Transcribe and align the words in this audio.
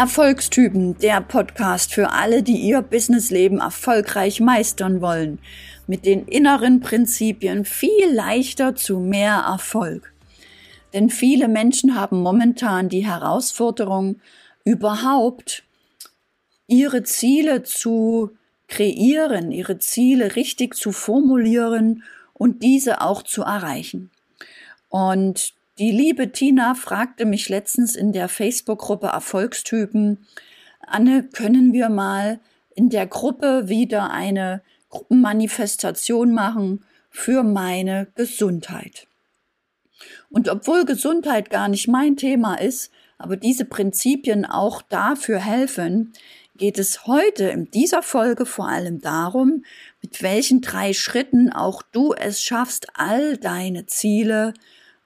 Erfolgstypen, 0.00 0.96
der 0.96 1.20
Podcast 1.20 1.92
für 1.92 2.12
alle, 2.12 2.42
die 2.42 2.56
ihr 2.56 2.80
Businessleben 2.80 3.58
erfolgreich 3.58 4.40
meistern 4.40 5.02
wollen, 5.02 5.40
mit 5.86 6.06
den 6.06 6.24
inneren 6.24 6.80
Prinzipien 6.80 7.66
viel 7.66 8.10
leichter 8.10 8.74
zu 8.74 8.98
mehr 8.98 9.44
Erfolg. 9.46 10.14
Denn 10.94 11.10
viele 11.10 11.48
Menschen 11.48 11.96
haben 11.96 12.22
momentan 12.22 12.88
die 12.88 13.04
Herausforderung, 13.04 14.22
überhaupt 14.64 15.64
ihre 16.66 17.02
Ziele 17.02 17.62
zu 17.62 18.30
kreieren, 18.68 19.52
ihre 19.52 19.80
Ziele 19.80 20.34
richtig 20.34 20.76
zu 20.76 20.92
formulieren 20.92 22.04
und 22.32 22.62
diese 22.62 23.02
auch 23.02 23.22
zu 23.22 23.42
erreichen. 23.42 24.10
Und 24.88 25.52
die 25.80 25.90
liebe 25.90 26.30
Tina 26.30 26.74
fragte 26.74 27.24
mich 27.24 27.48
letztens 27.48 27.96
in 27.96 28.12
der 28.12 28.28
Facebook-Gruppe 28.28 29.06
Erfolgstypen, 29.06 30.26
Anne, 30.80 31.22
können 31.22 31.72
wir 31.72 31.88
mal 31.88 32.38
in 32.74 32.90
der 32.90 33.06
Gruppe 33.06 33.70
wieder 33.70 34.10
eine 34.10 34.60
Gruppenmanifestation 34.90 36.34
machen 36.34 36.84
für 37.08 37.42
meine 37.44 38.08
Gesundheit? 38.14 39.06
Und 40.28 40.50
obwohl 40.50 40.84
Gesundheit 40.84 41.48
gar 41.48 41.68
nicht 41.68 41.88
mein 41.88 42.18
Thema 42.18 42.56
ist, 42.56 42.92
aber 43.16 43.38
diese 43.38 43.64
Prinzipien 43.64 44.44
auch 44.44 44.82
dafür 44.82 45.38
helfen, 45.38 46.12
geht 46.58 46.78
es 46.78 47.06
heute 47.06 47.44
in 47.44 47.70
dieser 47.70 48.02
Folge 48.02 48.44
vor 48.44 48.68
allem 48.68 49.00
darum, 49.00 49.64
mit 50.02 50.22
welchen 50.22 50.60
drei 50.60 50.92
Schritten 50.92 51.50
auch 51.50 51.80
du 51.80 52.12
es 52.12 52.42
schaffst, 52.42 52.88
all 52.92 53.38
deine 53.38 53.86
Ziele 53.86 54.52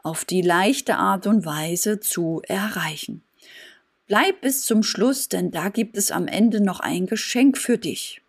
auf 0.05 0.25
die 0.25 0.43
leichte 0.43 0.97
Art 0.97 1.27
und 1.27 1.45
Weise 1.45 1.99
zu 1.99 2.43
erreichen. 2.47 3.25
Bleib 4.07 4.43
bis 4.43 4.65
zum 4.65 4.83
Schluss, 4.83 5.29
denn 5.29 5.51
da 5.51 5.71
gibt 5.71 5.97
es 5.97 6.11
am 6.11 6.29
Ende 6.29 6.63
noch 6.63 6.79
ein 6.79 7.07
Geschenk 7.07 7.59
für 7.59 7.79
dich. 7.79 8.21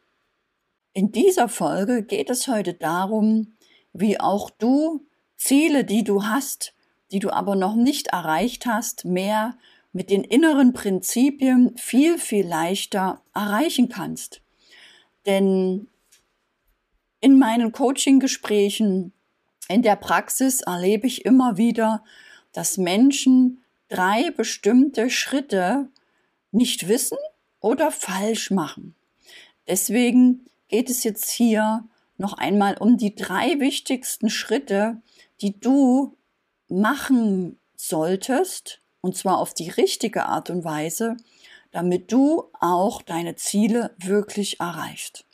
In 0.93 1.11
dieser 1.11 1.49
Folge 1.49 2.01
geht 2.01 2.29
es 2.29 2.47
heute 2.47 2.73
darum, 2.73 3.53
wie 3.91 4.19
auch 4.19 4.49
du 4.49 5.05
Ziele, 5.35 5.83
die 5.83 6.05
du 6.05 6.23
hast, 6.23 6.73
die 7.11 7.19
du 7.19 7.29
aber 7.29 7.55
noch 7.55 7.75
nicht 7.75 8.07
erreicht 8.07 8.65
hast, 8.65 9.03
mehr 9.03 9.57
mit 9.91 10.09
den 10.09 10.23
inneren 10.23 10.71
Prinzipien 10.71 11.75
viel, 11.77 12.17
viel 12.17 12.47
leichter 12.47 13.21
erreichen 13.33 13.89
kannst. 13.89 14.41
Denn 15.25 15.87
in 17.19 17.37
meinen 17.37 17.73
Coaching-Gesprächen 17.73 19.11
in 19.67 19.81
der 19.81 19.95
Praxis 19.95 20.61
erlebe 20.61 21.07
ich 21.07 21.25
immer 21.25 21.57
wieder, 21.57 22.03
dass 22.53 22.77
Menschen 22.77 23.63
drei 23.89 24.31
bestimmte 24.31 25.09
Schritte 25.09 25.89
nicht 26.51 26.87
wissen 26.87 27.17
oder 27.59 27.91
falsch 27.91 28.51
machen. 28.51 28.95
Deswegen 29.67 30.45
geht 30.67 30.89
es 30.89 31.03
jetzt 31.03 31.29
hier 31.29 31.83
noch 32.17 32.33
einmal 32.33 32.77
um 32.77 32.97
die 32.97 33.15
drei 33.15 33.59
wichtigsten 33.59 34.29
Schritte, 34.29 35.01
die 35.41 35.59
du 35.59 36.15
machen 36.67 37.59
solltest, 37.75 38.79
und 39.01 39.17
zwar 39.17 39.39
auf 39.39 39.53
die 39.53 39.69
richtige 39.69 40.25
Art 40.25 40.49
und 40.49 40.63
Weise, 40.63 41.17
damit 41.71 42.11
du 42.11 42.49
auch 42.59 43.01
deine 43.01 43.35
Ziele 43.35 43.93
wirklich 43.97 44.59
erreichst. 44.59 45.25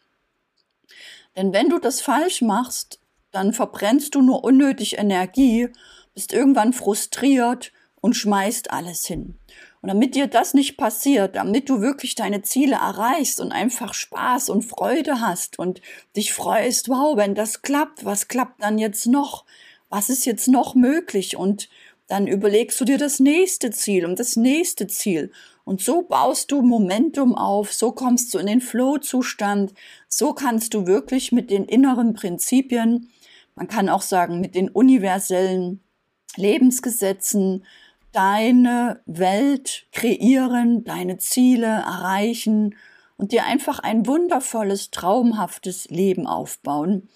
Denn 1.36 1.54
wenn 1.54 1.70
du 1.70 1.80
das 1.80 2.02
falsch 2.02 2.42
machst, 2.42 3.01
dann 3.32 3.54
verbrennst 3.54 4.16
du 4.16 4.22
nur 4.22 4.44
unnötig 4.44 4.98
Energie, 4.98 5.70
bist 6.14 6.34
irgendwann 6.34 6.74
frustriert 6.74 7.72
und 8.02 8.16
schmeißt 8.16 8.72
alles 8.72 9.06
hin. 9.06 9.36
Und 9.82 9.88
damit 9.90 10.16
dir 10.16 10.28
das 10.28 10.54
nicht 10.54 10.78
passiert, 10.78 11.36
damit 11.36 11.70
du 11.70 11.82
wirklich 11.82 12.14
deine 12.16 12.44
Ziele 12.44 12.76
erreichst 12.76 13.40
und 13.40 13.52
einfach 13.52 13.94
Spaß 13.94 14.50
und 14.50 14.64
Freude 14.64 15.22
hast 15.22 15.58
und 15.58 15.82
dich 16.16 16.34
freust, 16.34 16.90
wow, 16.90 17.18
wenn 17.18 17.34
das 17.34 17.62
klappt, 17.62 18.06
was 18.06 18.28
klappt 18.28 18.62
dann 18.62 18.78
jetzt 18.78 19.08
noch? 19.08 19.46
Was 19.90 20.10
ist 20.10 20.26
jetzt 20.26 20.48
noch 20.48 20.76
möglich? 20.76 21.36
Und 21.36 21.68
dann 22.08 22.28
überlegst 22.28 22.80
du 22.80 22.86
dir 22.86 22.98
das 22.98 23.20
nächste 23.20 23.72
Ziel 23.72 24.06
und 24.06 24.20
das 24.20 24.36
nächste 24.36 24.86
Ziel. 24.88 25.32
Und 25.64 25.82
so 25.82 26.02
baust 26.02 26.52
du 26.52 26.62
Momentum 26.62 27.36
auf, 27.36 27.74
so 27.74 27.92
kommst 27.92 28.34
du 28.34 28.38
in 28.38 28.48
den 28.48 28.62
Flow-Zustand, 28.62 29.74
so 30.08 30.34
kannst 30.34 30.74
du 30.74 30.86
wirklich 30.86 31.32
mit 31.32 31.50
den 31.50 31.66
inneren 31.66 32.14
Prinzipien 32.14 33.10
man 33.62 33.68
kann 33.68 33.90
auch 33.90 34.02
sagen, 34.02 34.42
mit 34.42 34.56
den 34.56 34.70
universellen 34.70 35.84
Lebensgesetzen 36.36 37.64
deine 38.12 39.04
Welt 39.06 39.86
kreieren, 39.92 40.84
deine 40.84 41.20
Ziele 41.20 41.68
erreichen 41.68 42.76
und 43.18 43.32
dir 43.32 43.46
einfach 43.46 43.78
ein 43.78 44.08
wundervolles, 44.08 44.90
traumhaftes 44.90 45.90
Leben 45.90 46.26
aufbauen, 46.26 47.08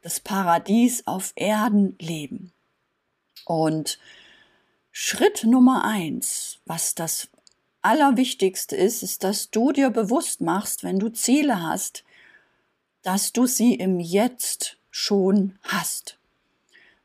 das 0.00 0.18
Paradies 0.18 1.06
auf 1.06 1.34
Erden 1.36 1.94
leben. 2.00 2.54
Und 3.44 3.98
Schritt 4.92 5.44
Nummer 5.44 5.84
eins, 5.84 6.60
was 6.64 6.94
das 6.94 7.28
Allerwichtigste 7.82 8.76
ist, 8.76 9.02
ist, 9.02 9.24
dass 9.24 9.50
du 9.50 9.72
dir 9.72 9.90
bewusst 9.90 10.40
machst, 10.40 10.84
wenn 10.84 10.98
du 10.98 11.10
Ziele 11.10 11.60
hast, 11.60 12.02
dass 13.02 13.34
du 13.34 13.44
sie 13.44 13.74
im 13.74 14.00
Jetzt 14.00 14.78
schon 14.92 15.58
hast. 15.62 16.18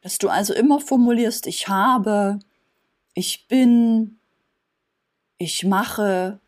Dass 0.02 0.20
du 0.20 0.30
also 0.30 0.54
immer 0.54 0.80
formulierst, 0.80 1.48
ich 1.48 1.68
habe, 1.68 2.38
ich 3.16 3.48
bin, 3.48 4.20
ich 5.40 5.64
mache, 5.64 6.40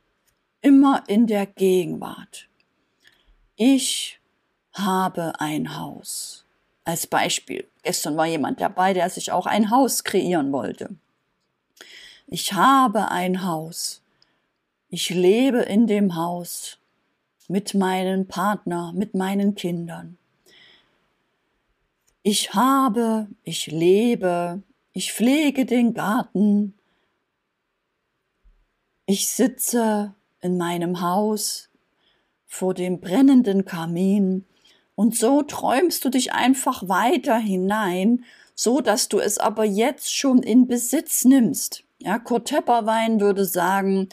immer 0.62 1.04
in 1.08 1.26
der 1.26 1.48
Gegenwart. 1.48 2.48
Ich 3.56 4.20
habe 4.74 5.40
ein 5.40 5.80
Haus. 5.80 6.46
Als 6.84 7.08
Beispiel, 7.08 7.68
gestern 7.82 8.18
war 8.18 8.28
jemand 8.28 8.62
dabei, 8.62 8.94
der 8.94 9.10
sich 9.10 9.32
auch 9.32 9.48
ein 9.48 9.72
Haus 9.72 10.04
kreieren 10.04 10.52
wollte. 10.52 10.96
Ich 12.28 12.54
habe 12.54 13.10
ein 13.10 13.44
Haus. 13.44 14.02
Ich 14.90 15.10
lebe 15.10 15.60
in 15.60 15.88
dem 15.88 16.16
Haus 16.16 16.78
mit 17.48 17.74
meinem 17.74 18.28
Partner, 18.28 18.92
mit 18.94 19.16
meinen 19.16 19.56
Kindern. 19.56 20.19
Ich 22.22 22.54
habe, 22.54 23.28
ich 23.44 23.68
lebe, 23.68 24.62
ich 24.92 25.14
pflege 25.14 25.66
den 25.66 25.94
Garten, 25.94 26.74
ich 29.06 29.30
sitze 29.30 30.14
in 30.42 30.58
meinem 30.58 31.02
Haus 31.02 31.70
vor 32.46 32.74
dem 32.74 33.00
brennenden 33.00 33.64
Kamin 33.64 34.46
und 34.96 35.16
so 35.16 35.44
träumst 35.44 36.04
du 36.04 36.10
dich 36.10 36.34
einfach 36.34 36.90
weiter 36.90 37.38
hinein, 37.38 38.26
so 38.54 38.82
dass 38.82 39.08
du 39.08 39.20
es 39.20 39.38
aber 39.38 39.64
jetzt 39.64 40.14
schon 40.14 40.44
in 40.44 40.68
Besitz 40.68 41.24
nimmst. 41.24 41.86
Ja, 42.00 42.20
Kurt 42.20 42.50
Tepperwein 42.50 43.22
würde 43.22 43.46
sagen, 43.46 44.10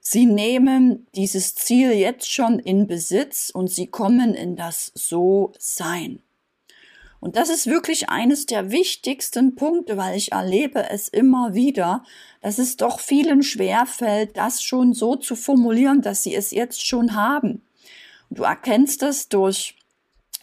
sie 0.00 0.26
nehmen 0.26 1.06
dieses 1.14 1.54
Ziel 1.54 1.92
jetzt 1.92 2.30
schon 2.32 2.58
in 2.58 2.88
Besitz 2.88 3.50
und 3.50 3.70
sie 3.70 3.86
kommen 3.86 4.34
in 4.34 4.56
das 4.56 4.90
So-Sein. 4.94 6.20
Und 7.20 7.36
das 7.36 7.48
ist 7.48 7.66
wirklich 7.66 8.10
eines 8.10 8.46
der 8.46 8.70
wichtigsten 8.70 9.56
Punkte, 9.56 9.96
weil 9.96 10.16
ich 10.16 10.32
erlebe 10.32 10.88
es 10.90 11.08
immer 11.08 11.54
wieder, 11.54 12.04
dass 12.40 12.58
es 12.58 12.76
doch 12.76 13.00
vielen 13.00 13.42
schwerfällt, 13.42 14.36
das 14.36 14.62
schon 14.62 14.94
so 14.94 15.16
zu 15.16 15.34
formulieren, 15.34 16.00
dass 16.00 16.22
sie 16.22 16.34
es 16.34 16.52
jetzt 16.52 16.86
schon 16.86 17.14
haben. 17.14 17.62
Du 18.30 18.44
erkennst 18.44 19.02
es 19.02 19.28
durch 19.28 19.76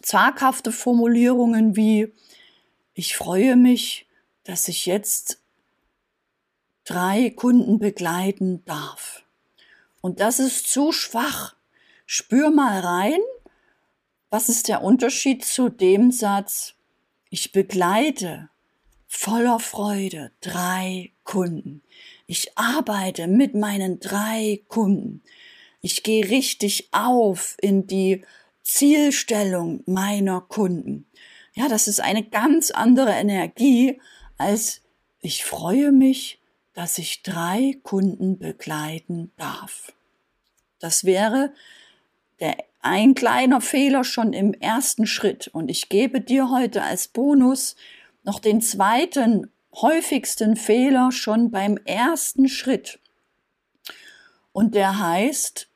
zaghafte 0.01 0.71
Formulierungen 0.71 1.75
wie, 1.75 2.11
ich 2.93 3.15
freue 3.15 3.55
mich, 3.55 4.07
dass 4.43 4.67
ich 4.67 4.85
jetzt 4.85 5.39
drei 6.83 7.29
Kunden 7.29 7.79
begleiten 7.79 8.63
darf. 8.65 9.23
Und 10.01 10.19
das 10.19 10.39
ist 10.39 10.67
zu 10.67 10.91
schwach. 10.91 11.55
Spür 12.05 12.51
mal 12.51 12.79
rein, 12.81 13.19
was 14.29 14.49
ist 14.49 14.67
der 14.67 14.81
Unterschied 14.81 15.45
zu 15.45 15.69
dem 15.69 16.11
Satz, 16.11 16.73
ich 17.29 17.51
begleite 17.51 18.49
voller 19.07 19.59
Freude 19.59 20.31
drei 20.41 21.11
Kunden. 21.23 21.81
Ich 22.27 22.57
arbeite 22.57 23.27
mit 23.27 23.55
meinen 23.55 23.99
drei 23.99 24.61
Kunden. 24.67 25.21
Ich 25.81 26.03
gehe 26.03 26.29
richtig 26.29 26.89
auf 26.91 27.55
in 27.61 27.87
die 27.87 28.23
Zielstellung 28.63 29.83
meiner 29.85 30.41
Kunden. 30.41 31.05
Ja, 31.53 31.67
das 31.67 31.87
ist 31.87 32.01
eine 32.01 32.23
ganz 32.23 32.71
andere 32.71 33.11
Energie 33.11 33.99
als 34.37 34.81
ich 35.21 35.45
freue 35.45 35.91
mich, 35.91 36.39
dass 36.73 36.97
ich 36.97 37.23
drei 37.23 37.77
Kunden 37.83 38.37
begleiten 38.37 39.31
darf. 39.37 39.93
Das 40.79 41.05
wäre 41.05 41.53
der 42.39 42.57
ein 42.85 43.15
kleiner 43.15 43.61
Fehler 43.61 44.03
schon 44.03 44.31
im 44.33 44.53
ersten 44.53 45.07
Schritt. 45.07 45.47
Und 45.47 45.69
ich 45.69 45.89
gebe 45.89 46.21
dir 46.21 46.49
heute 46.49 46.83
als 46.83 47.07
Bonus 47.07 47.75
noch 48.23 48.39
den 48.39 48.61
zweiten 48.61 49.51
häufigsten 49.73 50.55
Fehler 50.55 51.11
schon 51.11 51.51
beim 51.51 51.77
ersten 51.77 52.47
Schritt. 52.47 52.99
Und 54.51 54.75
der 54.75 54.99
heißt 54.99 55.67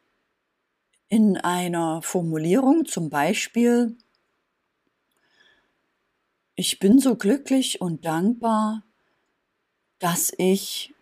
in 1.10 1.38
einer 1.38 2.02
Formulierung 2.02 2.86
zum 2.86 3.10
Beispiel, 3.10 3.98
ich 6.56 6.80
bin 6.80 7.00
so 7.00 7.16
glücklich 7.16 7.82
und 7.82 8.06
dankbar, 8.06 8.84
dass 9.98 10.32
ich 10.38 10.94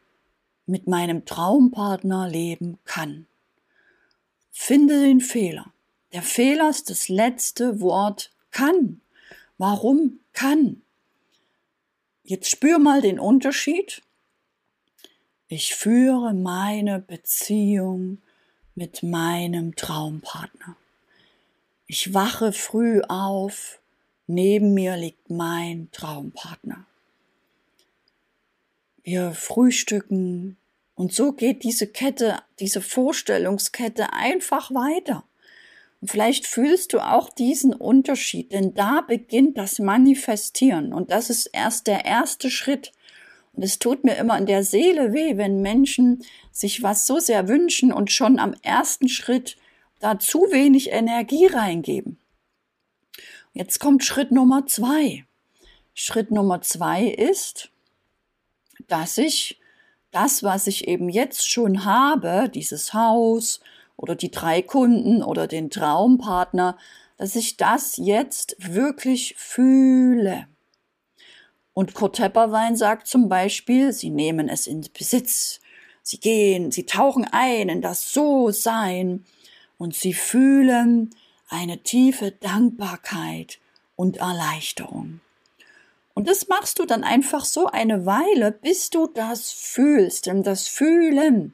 mit 0.65 0.87
meinem 0.87 1.25
Traumpartner 1.25 2.29
leben 2.29 2.79
kann. 2.85 3.27
Finde 4.51 5.01
den 5.01 5.21
Fehler. 5.21 5.71
Der 6.13 6.21
Fehler 6.21 6.69
ist 6.69 6.89
das 6.89 7.09
letzte 7.09 7.81
Wort 7.81 8.31
kann. 8.51 9.01
Warum 9.57 10.19
kann? 10.33 10.81
Jetzt 12.23 12.49
spür 12.49 12.79
mal 12.79 13.01
den 13.01 13.19
Unterschied. 13.19 14.01
Ich 15.47 15.75
führe 15.75 16.33
meine 16.33 16.99
Beziehung 16.99 18.21
mit 18.75 19.01
meinem 19.01 19.75
Traumpartner. 19.75 20.75
Ich 21.87 22.13
wache 22.13 22.51
früh 22.51 23.01
auf, 23.07 23.79
neben 24.27 24.73
mir 24.73 24.97
liegt 24.97 25.29
mein 25.29 25.89
Traumpartner. 25.91 26.85
Wir 29.03 29.31
frühstücken 29.31 30.57
und 30.95 31.13
so 31.13 31.31
geht 31.31 31.63
diese 31.63 31.87
Kette, 31.87 32.41
diese 32.59 32.81
Vorstellungskette 32.81 34.11
einfach 34.11 34.69
weiter. 34.71 35.23
Vielleicht 36.03 36.45
fühlst 36.45 36.93
du 36.93 36.99
auch 36.99 37.29
diesen 37.29 37.73
Unterschied, 37.73 38.51
denn 38.51 38.73
da 38.75 39.01
beginnt 39.01 39.57
das 39.57 39.79
Manifestieren 39.79 40.93
und 40.93 41.11
das 41.11 41.29
ist 41.29 41.47
erst 41.47 41.87
der 41.87 42.05
erste 42.05 42.51
Schritt. 42.51 42.91
Und 43.53 43.63
es 43.63 43.79
tut 43.79 44.03
mir 44.03 44.15
immer 44.17 44.37
in 44.37 44.45
der 44.45 44.63
Seele 44.63 45.13
weh, 45.13 45.37
wenn 45.37 45.61
Menschen 45.61 46.23
sich 46.51 46.83
was 46.83 47.07
so 47.07 47.17
sehr 47.17 47.47
wünschen 47.47 47.91
und 47.91 48.11
schon 48.11 48.37
am 48.37 48.53
ersten 48.61 49.09
Schritt 49.09 49.57
da 49.99 50.19
zu 50.19 50.39
wenig 50.51 50.91
Energie 50.91 51.47
reingeben. 51.47 52.19
Jetzt 53.53 53.79
kommt 53.79 54.03
Schritt 54.05 54.31
Nummer 54.31 54.67
zwei. 54.67 55.25
Schritt 55.95 56.29
Nummer 56.29 56.61
zwei 56.61 57.05
ist, 57.05 57.71
dass 58.87 59.17
ich 59.17 59.59
das, 60.11 60.43
was 60.43 60.67
ich 60.67 60.87
eben 60.87 61.09
jetzt 61.09 61.49
schon 61.49 61.83
habe, 61.83 62.49
dieses 62.53 62.93
Haus, 62.93 63.59
oder 63.97 64.15
die 64.15 64.31
drei 64.31 64.61
Kunden 64.61 65.21
oder 65.23 65.47
den 65.47 65.69
Traumpartner, 65.69 66.77
dass 67.17 67.35
ich 67.35 67.57
das 67.57 67.97
jetzt 67.97 68.55
wirklich 68.59 69.35
fühle. 69.37 70.47
Und 71.73 71.93
Kurt 71.93 72.15
Tepperwein 72.15 72.75
sagt 72.75 73.07
zum 73.07 73.27
Beispiel, 73.27 73.91
sie 73.91 74.09
nehmen 74.09 74.49
es 74.49 74.67
in 74.67 74.87
Besitz, 74.97 75.59
sie 76.01 76.19
gehen, 76.19 76.71
sie 76.71 76.85
tauchen 76.85 77.27
ein 77.29 77.69
in 77.69 77.81
das 77.81 78.13
So-Sein 78.13 79.25
und 79.77 79.95
sie 79.95 80.13
fühlen 80.13 81.11
eine 81.49 81.79
tiefe 81.83 82.31
Dankbarkeit 82.31 83.59
und 83.95 84.17
Erleichterung. 84.17 85.21
Und 86.13 86.27
das 86.27 86.47
machst 86.47 86.79
du 86.79 86.85
dann 86.85 87.03
einfach 87.03 87.45
so 87.45 87.67
eine 87.67 88.07
Weile, 88.07 88.51
bis 88.51 88.89
du 88.89 89.05
das 89.05 89.51
fühlst. 89.51 90.25
Denn 90.25 90.41
das 90.41 90.67
Fühlen 90.67 91.53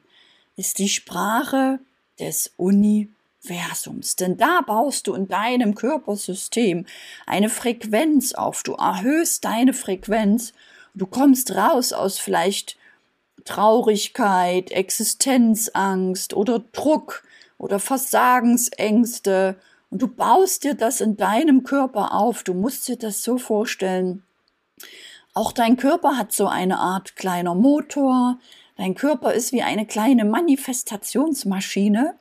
ist 0.56 0.78
die 0.78 0.88
Sprache 0.88 1.80
des 2.18 2.52
Universums. 2.56 4.16
Denn 4.16 4.36
da 4.36 4.60
baust 4.60 5.06
du 5.06 5.14
in 5.14 5.28
deinem 5.28 5.74
Körpersystem 5.74 6.86
eine 7.26 7.48
Frequenz 7.48 8.32
auf. 8.34 8.62
Du 8.62 8.74
erhöhst 8.74 9.44
deine 9.44 9.72
Frequenz. 9.72 10.52
Du 10.94 11.06
kommst 11.06 11.54
raus 11.54 11.92
aus 11.92 12.18
vielleicht 12.18 12.76
Traurigkeit, 13.44 14.70
Existenzangst 14.70 16.34
oder 16.34 16.60
Druck 16.72 17.24
oder 17.58 17.78
Versagensängste. 17.78 19.56
Und 19.90 20.02
du 20.02 20.08
baust 20.08 20.64
dir 20.64 20.74
das 20.74 21.00
in 21.00 21.16
deinem 21.16 21.62
Körper 21.62 22.14
auf. 22.14 22.42
Du 22.42 22.54
musst 22.54 22.88
dir 22.88 22.96
das 22.96 23.22
so 23.22 23.38
vorstellen. 23.38 24.22
Auch 25.34 25.52
dein 25.52 25.76
Körper 25.76 26.16
hat 26.16 26.32
so 26.32 26.46
eine 26.46 26.78
Art 26.78 27.16
kleiner 27.16 27.54
Motor, 27.54 28.38
Dein 28.76 28.94
Körper 28.94 29.32
ist 29.34 29.52
wie 29.52 29.62
eine 29.62 29.86
kleine 29.86 30.24
Manifestationsmaschine 30.24 32.18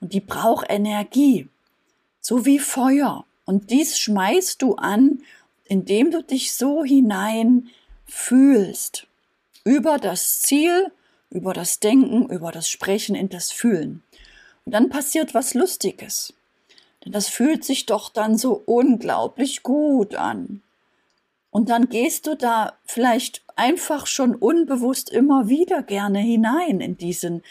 und 0.00 0.12
die 0.12 0.20
braucht 0.20 0.66
Energie, 0.70 1.48
so 2.20 2.46
wie 2.46 2.58
Feuer. 2.58 3.24
Und 3.44 3.70
dies 3.70 3.98
schmeißt 3.98 4.60
du 4.62 4.74
an, 4.74 5.22
indem 5.64 6.10
du 6.10 6.22
dich 6.22 6.54
so 6.54 6.84
hinein 6.84 7.68
fühlst. 8.04 9.06
Über 9.64 9.98
das 9.98 10.42
Ziel, 10.42 10.92
über 11.30 11.52
das 11.52 11.80
Denken, 11.80 12.28
über 12.30 12.52
das 12.52 12.68
Sprechen 12.68 13.16
in 13.16 13.28
das 13.28 13.50
Fühlen. 13.50 14.02
Und 14.64 14.72
dann 14.72 14.88
passiert 14.88 15.34
was 15.34 15.54
Lustiges. 15.54 16.34
Denn 17.04 17.12
das 17.12 17.28
fühlt 17.28 17.64
sich 17.64 17.86
doch 17.86 18.10
dann 18.10 18.36
so 18.36 18.62
unglaublich 18.66 19.62
gut 19.62 20.14
an. 20.14 20.62
Und 21.56 21.70
dann 21.70 21.88
gehst 21.88 22.26
du 22.26 22.36
da 22.36 22.74
vielleicht 22.84 23.42
einfach 23.56 24.06
schon 24.06 24.34
unbewusst 24.34 25.08
immer 25.08 25.48
wieder 25.48 25.82
gerne 25.82 26.18
hinein 26.18 26.82
in 26.82 26.98
diesen 26.98 27.42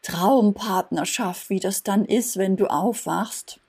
Traumpartnerschaft, 0.00 1.50
wie 1.50 1.60
das 1.60 1.82
dann 1.82 2.06
ist, 2.06 2.38
wenn 2.38 2.56
du 2.56 2.68
aufwachst. 2.68 3.60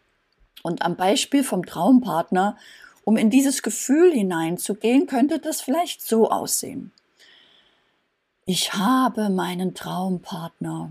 Und 0.64 0.82
am 0.82 0.96
Beispiel 0.96 1.44
vom 1.44 1.66
Traumpartner, 1.66 2.56
um 3.04 3.18
in 3.18 3.30
dieses 3.30 3.64
Gefühl 3.64 4.14
hineinzugehen, 4.14 5.08
könnte 5.08 5.40
das 5.40 5.60
vielleicht 5.60 6.02
so 6.02 6.32
aussehen. 6.32 6.94
Ich 8.46 8.76
habe 8.76 9.30
meinen 9.30 9.76
Traumpartner 9.76 10.90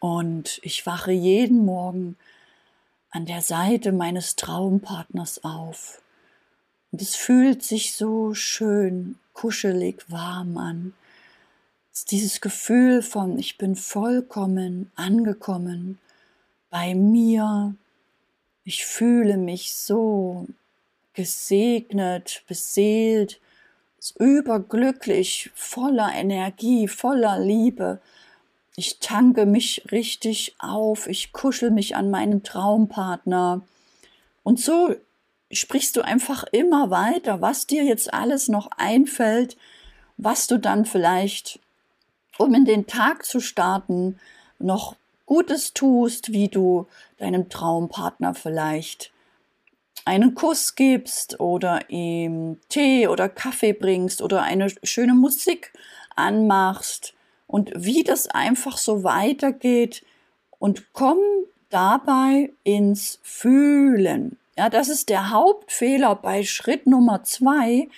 und 0.00 0.60
ich 0.62 0.84
wache 0.84 1.12
jeden 1.12 1.64
Morgen 1.64 2.18
an 3.08 3.24
der 3.24 3.40
Seite 3.40 3.90
meines 3.92 4.36
Traumpartners 4.36 5.44
auf. 5.44 6.02
Und 6.94 7.02
es 7.02 7.16
fühlt 7.16 7.64
sich 7.64 7.96
so 7.96 8.34
schön, 8.34 9.16
kuschelig, 9.32 10.04
warm 10.06 10.56
an. 10.56 10.94
Dieses 12.08 12.40
Gefühl 12.40 13.02
von, 13.02 13.36
ich 13.36 13.58
bin 13.58 13.74
vollkommen 13.74 14.92
angekommen 14.94 15.98
bei 16.70 16.94
mir. 16.94 17.74
Ich 18.62 18.86
fühle 18.86 19.38
mich 19.38 19.74
so 19.74 20.46
gesegnet, 21.14 22.44
beseelt, 22.46 23.40
überglücklich, 24.20 25.50
voller 25.56 26.12
Energie, 26.14 26.86
voller 26.86 27.40
Liebe. 27.40 28.00
Ich 28.76 29.00
tanke 29.00 29.46
mich 29.46 29.84
richtig 29.90 30.54
auf, 30.60 31.08
ich 31.08 31.32
kuschel 31.32 31.72
mich 31.72 31.96
an 31.96 32.12
meinen 32.12 32.44
Traumpartner. 32.44 33.62
Und 34.44 34.60
so 34.60 34.94
sprichst 35.54 35.96
du 35.96 36.02
einfach 36.02 36.44
immer 36.52 36.90
weiter, 36.90 37.40
was 37.40 37.66
dir 37.66 37.84
jetzt 37.84 38.12
alles 38.12 38.48
noch 38.48 38.70
einfällt, 38.76 39.56
was 40.16 40.46
du 40.46 40.58
dann 40.58 40.84
vielleicht, 40.84 41.58
um 42.38 42.54
in 42.54 42.64
den 42.64 42.86
Tag 42.86 43.24
zu 43.24 43.40
starten, 43.40 44.18
noch 44.58 44.96
Gutes 45.26 45.72
tust, 45.72 46.32
wie 46.32 46.48
du 46.48 46.86
deinem 47.18 47.48
Traumpartner 47.48 48.34
vielleicht 48.34 49.10
einen 50.04 50.34
Kuss 50.34 50.74
gibst 50.74 51.40
oder 51.40 51.88
ihm 51.88 52.58
Tee 52.68 53.08
oder 53.08 53.28
Kaffee 53.28 53.72
bringst 53.72 54.20
oder 54.20 54.42
eine 54.42 54.68
schöne 54.82 55.14
Musik 55.14 55.72
anmachst 56.14 57.14
und 57.46 57.72
wie 57.74 58.04
das 58.04 58.28
einfach 58.28 58.76
so 58.76 59.02
weitergeht 59.02 60.04
und 60.58 60.92
komm 60.92 61.18
dabei 61.70 62.50
ins 62.64 63.18
Fühlen. 63.22 64.36
Ja, 64.56 64.68
das 64.68 64.88
ist 64.88 65.08
der 65.08 65.30
Hauptfehler 65.30 66.14
bei 66.14 66.44
Schritt 66.44 66.86
Nummer 66.86 67.24
zwei, 67.24 67.88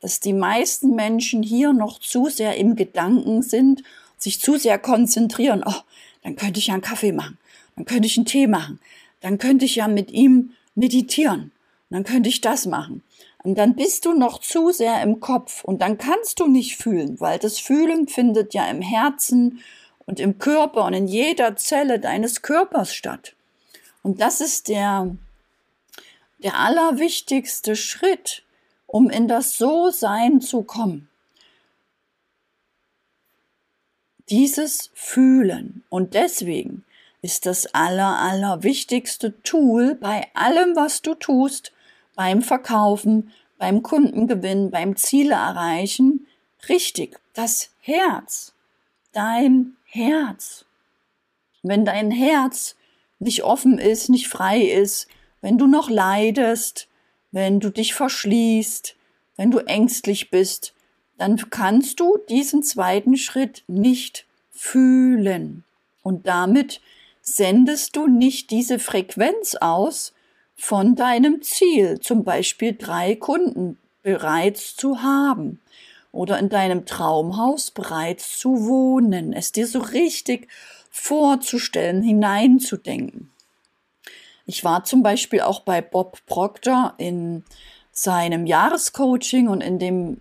dass 0.00 0.20
die 0.20 0.32
meisten 0.32 0.94
Menschen 0.94 1.42
hier 1.42 1.72
noch 1.72 1.98
zu 1.98 2.28
sehr 2.28 2.56
im 2.56 2.76
Gedanken 2.76 3.42
sind, 3.42 3.82
sich 4.16 4.40
zu 4.40 4.56
sehr 4.56 4.78
konzentrieren. 4.78 5.64
Oh, 5.66 5.80
dann 6.22 6.36
könnte 6.36 6.60
ich 6.60 6.68
ja 6.68 6.74
einen 6.74 6.82
Kaffee 6.82 7.10
machen, 7.10 7.38
dann 7.74 7.84
könnte 7.84 8.06
ich 8.06 8.16
einen 8.16 8.26
Tee 8.26 8.46
machen, 8.46 8.78
dann 9.22 9.38
könnte 9.38 9.64
ich 9.64 9.76
ja 9.76 9.88
mit 9.88 10.12
ihm 10.12 10.52
meditieren, 10.76 11.50
dann 11.90 12.04
könnte 12.04 12.28
ich 12.28 12.40
das 12.40 12.66
machen. 12.66 13.02
Und 13.42 13.58
dann 13.58 13.74
bist 13.74 14.04
du 14.04 14.14
noch 14.14 14.40
zu 14.40 14.70
sehr 14.70 15.02
im 15.02 15.18
Kopf 15.18 15.64
und 15.64 15.82
dann 15.82 15.98
kannst 15.98 16.38
du 16.38 16.46
nicht 16.46 16.76
fühlen, 16.76 17.20
weil 17.20 17.40
das 17.40 17.58
Fühlen 17.58 18.06
findet 18.06 18.54
ja 18.54 18.66
im 18.70 18.80
Herzen 18.80 19.60
und 20.06 20.20
im 20.20 20.38
Körper 20.38 20.84
und 20.84 20.94
in 20.94 21.08
jeder 21.08 21.56
Zelle 21.56 21.98
deines 21.98 22.42
Körpers 22.42 22.94
statt. 22.94 23.34
Und 24.02 24.20
das 24.20 24.40
ist 24.40 24.68
der 24.68 25.16
der 26.44 26.60
allerwichtigste 26.60 27.74
Schritt, 27.74 28.44
um 28.86 29.10
in 29.10 29.26
das 29.26 29.56
So-Sein 29.56 30.40
zu 30.42 30.62
kommen. 30.62 31.08
Dieses 34.28 34.90
Fühlen. 34.94 35.82
Und 35.88 36.14
deswegen 36.14 36.84
ist 37.22 37.46
das 37.46 37.66
aller, 37.74 38.18
allerwichtigste 38.18 39.42
Tool 39.42 39.94
bei 39.94 40.28
allem, 40.34 40.76
was 40.76 41.00
du 41.00 41.14
tust, 41.14 41.72
beim 42.14 42.42
Verkaufen, 42.42 43.32
beim 43.58 43.82
Kundengewinn, 43.82 44.70
beim 44.70 44.96
Ziele 44.96 45.34
erreichen, 45.34 46.26
richtig, 46.68 47.18
das 47.32 47.70
Herz, 47.80 48.52
dein 49.12 49.76
Herz. 49.86 50.66
wenn 51.62 51.86
dein 51.86 52.10
Herz 52.10 52.76
nicht 53.18 53.42
offen 53.42 53.78
ist, 53.78 54.10
nicht 54.10 54.28
frei 54.28 54.60
ist, 54.60 55.08
wenn 55.44 55.58
du 55.58 55.66
noch 55.66 55.90
leidest, 55.90 56.88
wenn 57.30 57.60
du 57.60 57.68
dich 57.68 57.92
verschließt, 57.92 58.96
wenn 59.36 59.50
du 59.50 59.58
ängstlich 59.58 60.30
bist, 60.30 60.72
dann 61.18 61.36
kannst 61.50 62.00
du 62.00 62.16
diesen 62.30 62.62
zweiten 62.62 63.18
Schritt 63.18 63.62
nicht 63.66 64.24
fühlen. 64.50 65.64
Und 66.02 66.26
damit 66.26 66.80
sendest 67.20 67.94
du 67.94 68.06
nicht 68.06 68.52
diese 68.52 68.78
Frequenz 68.78 69.54
aus 69.54 70.14
von 70.56 70.94
deinem 70.94 71.42
Ziel, 71.42 72.00
zum 72.00 72.24
Beispiel 72.24 72.74
drei 72.74 73.14
Kunden 73.14 73.76
bereits 74.02 74.76
zu 74.76 75.02
haben 75.02 75.60
oder 76.10 76.38
in 76.38 76.48
deinem 76.48 76.86
Traumhaus 76.86 77.70
bereits 77.70 78.38
zu 78.38 78.64
wohnen, 78.64 79.34
es 79.34 79.52
dir 79.52 79.66
so 79.66 79.80
richtig 79.80 80.48
vorzustellen, 80.90 82.02
hineinzudenken. 82.02 83.33
Ich 84.46 84.64
war 84.64 84.84
zum 84.84 85.02
Beispiel 85.02 85.40
auch 85.40 85.60
bei 85.60 85.80
Bob 85.80 86.18
Proctor 86.26 86.94
in 86.98 87.44
seinem 87.92 88.46
Jahrescoaching 88.46 89.48
und 89.48 89.60
in 89.60 89.78
dem 89.78 90.20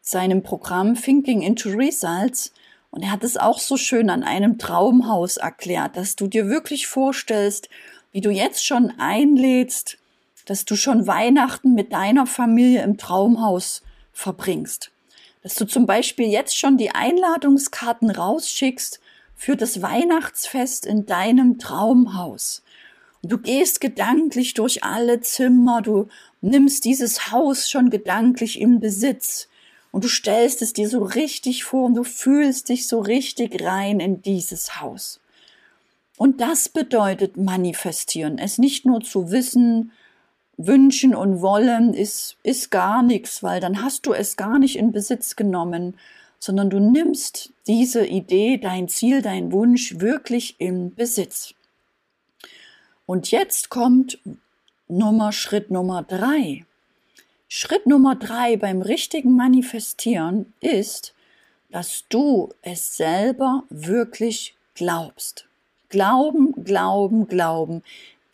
seinem 0.00 0.42
Programm 0.42 0.94
Thinking 0.94 1.42
into 1.42 1.68
Results 1.68 2.52
und 2.92 3.02
er 3.02 3.10
hat 3.10 3.24
es 3.24 3.38
auch 3.38 3.58
so 3.58 3.78
schön 3.78 4.10
an 4.10 4.22
einem 4.22 4.58
Traumhaus 4.58 5.38
erklärt, 5.38 5.96
dass 5.96 6.14
du 6.14 6.26
dir 6.28 6.48
wirklich 6.48 6.86
vorstellst, 6.86 7.70
wie 8.12 8.20
du 8.20 8.30
jetzt 8.30 8.66
schon 8.66 8.92
einlädst, 8.98 9.96
dass 10.44 10.66
du 10.66 10.76
schon 10.76 11.06
Weihnachten 11.06 11.74
mit 11.74 11.94
deiner 11.94 12.26
Familie 12.26 12.82
im 12.82 12.98
Traumhaus 12.98 13.82
verbringst. 14.12 14.90
Dass 15.42 15.54
du 15.54 15.64
zum 15.64 15.86
Beispiel 15.86 16.28
jetzt 16.28 16.56
schon 16.56 16.76
die 16.76 16.90
Einladungskarten 16.90 18.10
rausschickst 18.10 19.00
für 19.34 19.56
das 19.56 19.80
Weihnachtsfest 19.80 20.84
in 20.84 21.06
deinem 21.06 21.58
Traumhaus. 21.58 22.62
Du 23.24 23.38
gehst 23.38 23.80
gedanklich 23.80 24.54
durch 24.54 24.82
alle 24.82 25.20
Zimmer, 25.20 25.80
du 25.80 26.08
nimmst 26.40 26.84
dieses 26.84 27.30
Haus 27.30 27.70
schon 27.70 27.88
gedanklich 27.88 28.60
im 28.60 28.80
Besitz 28.80 29.48
und 29.92 30.02
du 30.02 30.08
stellst 30.08 30.60
es 30.60 30.72
dir 30.72 30.88
so 30.88 31.04
richtig 31.04 31.62
vor 31.62 31.84
und 31.84 31.94
du 31.94 32.02
fühlst 32.02 32.68
dich 32.68 32.88
so 32.88 32.98
richtig 32.98 33.62
rein 33.62 34.00
in 34.00 34.22
dieses 34.22 34.80
Haus. 34.80 35.20
Und 36.16 36.40
das 36.40 36.68
bedeutet 36.68 37.36
manifestieren. 37.36 38.38
Es 38.38 38.58
nicht 38.58 38.86
nur 38.86 39.02
zu 39.02 39.30
wissen, 39.30 39.92
wünschen 40.56 41.14
und 41.14 41.40
wollen 41.40 41.94
ist, 41.94 42.36
ist 42.42 42.70
gar 42.72 43.04
nichts, 43.04 43.42
weil 43.44 43.60
dann 43.60 43.82
hast 43.82 44.06
du 44.06 44.12
es 44.12 44.36
gar 44.36 44.58
nicht 44.58 44.76
in 44.76 44.90
Besitz 44.90 45.36
genommen, 45.36 45.96
sondern 46.40 46.70
du 46.70 46.80
nimmst 46.80 47.52
diese 47.68 48.04
Idee, 48.04 48.58
dein 48.58 48.88
Ziel, 48.88 49.22
dein 49.22 49.52
Wunsch 49.52 50.00
wirklich 50.00 50.56
in 50.58 50.92
Besitz. 50.94 51.54
Und 53.06 53.30
jetzt 53.30 53.70
kommt 53.70 54.18
Nummer, 54.88 55.32
Schritt 55.32 55.70
Nummer 55.70 56.02
drei. 56.02 56.64
Schritt 57.48 57.86
Nummer 57.86 58.14
drei 58.14 58.56
beim 58.56 58.82
richtigen 58.82 59.36
Manifestieren 59.36 60.52
ist, 60.60 61.14
dass 61.70 62.04
du 62.08 62.50
es 62.62 62.96
selber 62.96 63.64
wirklich 63.70 64.54
glaubst. 64.74 65.46
Glauben, 65.88 66.64
glauben, 66.64 67.26
glauben. 67.26 67.82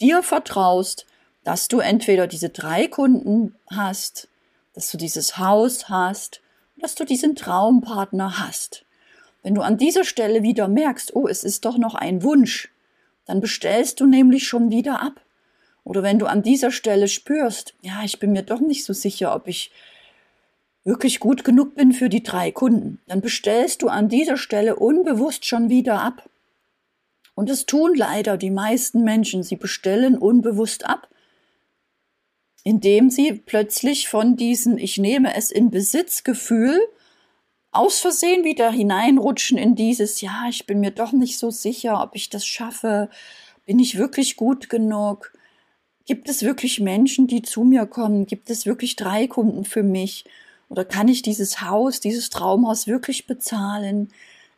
Dir 0.00 0.22
vertraust, 0.22 1.06
dass 1.44 1.68
du 1.68 1.80
entweder 1.80 2.26
diese 2.26 2.50
drei 2.50 2.88
Kunden 2.88 3.54
hast, 3.70 4.28
dass 4.74 4.90
du 4.90 4.98
dieses 4.98 5.38
Haus 5.38 5.88
hast, 5.88 6.40
dass 6.76 6.94
du 6.94 7.04
diesen 7.04 7.34
Traumpartner 7.34 8.38
hast. 8.38 8.84
Wenn 9.42 9.54
du 9.54 9.62
an 9.62 9.78
dieser 9.78 10.04
Stelle 10.04 10.42
wieder 10.42 10.68
merkst, 10.68 11.16
oh, 11.16 11.26
es 11.26 11.42
ist 11.42 11.64
doch 11.64 11.78
noch 11.78 11.94
ein 11.94 12.22
Wunsch, 12.22 12.68
dann 13.28 13.40
bestellst 13.40 14.00
du 14.00 14.06
nämlich 14.06 14.48
schon 14.48 14.70
wieder 14.70 15.02
ab. 15.02 15.20
Oder 15.84 16.02
wenn 16.02 16.18
du 16.18 16.26
an 16.26 16.42
dieser 16.42 16.70
Stelle 16.70 17.08
spürst, 17.08 17.74
ja, 17.82 18.02
ich 18.02 18.18
bin 18.18 18.32
mir 18.32 18.42
doch 18.42 18.60
nicht 18.60 18.84
so 18.84 18.94
sicher, 18.94 19.34
ob 19.34 19.46
ich 19.48 19.70
wirklich 20.82 21.20
gut 21.20 21.44
genug 21.44 21.74
bin 21.74 21.92
für 21.92 22.08
die 22.08 22.22
drei 22.22 22.50
Kunden, 22.50 23.00
dann 23.06 23.20
bestellst 23.20 23.82
du 23.82 23.88
an 23.88 24.08
dieser 24.08 24.38
Stelle 24.38 24.76
unbewusst 24.76 25.44
schon 25.44 25.68
wieder 25.68 26.00
ab. 26.00 26.28
Und 27.34 27.50
das 27.50 27.66
tun 27.66 27.94
leider 27.94 28.38
die 28.38 28.50
meisten 28.50 29.04
Menschen. 29.04 29.42
Sie 29.42 29.56
bestellen 29.56 30.16
unbewusst 30.16 30.86
ab, 30.86 31.08
indem 32.64 33.10
sie 33.10 33.34
plötzlich 33.34 34.08
von 34.08 34.36
diesem 34.36 34.78
Ich 34.78 34.96
nehme 34.96 35.36
es 35.36 35.50
in 35.50 35.70
Besitz 35.70 36.24
Gefühl 36.24 36.80
aus 37.78 38.00
Versehen 38.00 38.42
wieder 38.42 38.72
hineinrutschen 38.72 39.56
in 39.56 39.76
dieses 39.76 40.20
Ja, 40.20 40.46
ich 40.48 40.66
bin 40.66 40.80
mir 40.80 40.90
doch 40.90 41.12
nicht 41.12 41.38
so 41.38 41.50
sicher, 41.50 42.02
ob 42.02 42.16
ich 42.16 42.28
das 42.28 42.44
schaffe. 42.44 43.08
Bin 43.66 43.78
ich 43.78 43.96
wirklich 43.96 44.36
gut 44.36 44.68
genug? 44.68 45.32
Gibt 46.04 46.28
es 46.28 46.42
wirklich 46.42 46.80
Menschen, 46.80 47.28
die 47.28 47.42
zu 47.42 47.62
mir 47.62 47.86
kommen? 47.86 48.26
Gibt 48.26 48.50
es 48.50 48.66
wirklich 48.66 48.96
drei 48.96 49.28
Kunden 49.28 49.64
für 49.64 49.84
mich? 49.84 50.24
Oder 50.68 50.84
kann 50.84 51.06
ich 51.06 51.22
dieses 51.22 51.60
Haus, 51.60 52.00
dieses 52.00 52.30
Traumhaus 52.30 52.88
wirklich 52.88 53.28
bezahlen? 53.28 54.08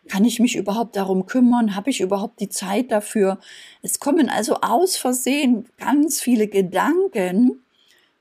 Kann 0.08 0.24
ich 0.24 0.40
mich 0.40 0.56
überhaupt 0.56 0.96
darum 0.96 1.26
kümmern? 1.26 1.76
Habe 1.76 1.90
ich 1.90 2.00
überhaupt 2.00 2.40
die 2.40 2.48
Zeit 2.48 2.90
dafür? 2.90 3.38
Es 3.82 4.00
kommen 4.00 4.30
also 4.30 4.62
aus 4.62 4.96
Versehen 4.96 5.66
ganz 5.76 6.22
viele 6.22 6.48
Gedanken, 6.48 7.60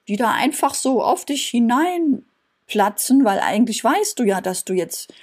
die 0.10 0.18
da 0.18 0.32
einfach 0.34 0.74
so 0.74 1.01
auf 1.01 1.24
dich 1.24 1.48
hineinplatzen, 2.69 3.25
weil 3.25 3.39
eigentlich 3.39 3.83
weißt 3.83 4.19
du 4.19 4.23
ja, 4.23 4.41
dass 4.41 4.65
du 4.65 4.73
jetzt 4.73 5.13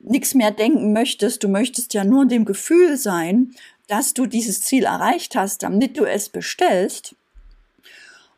nichts 0.00 0.34
mehr 0.34 0.50
denken 0.50 0.92
möchtest. 0.92 1.42
Du 1.42 1.48
möchtest 1.48 1.94
ja 1.94 2.04
nur 2.04 2.26
dem 2.26 2.44
Gefühl 2.44 2.96
sein, 2.96 3.54
dass 3.86 4.14
du 4.14 4.26
dieses 4.26 4.60
Ziel 4.62 4.84
erreicht 4.84 5.36
hast, 5.36 5.62
damit 5.62 5.98
du 5.98 6.04
es 6.04 6.28
bestellst 6.28 7.14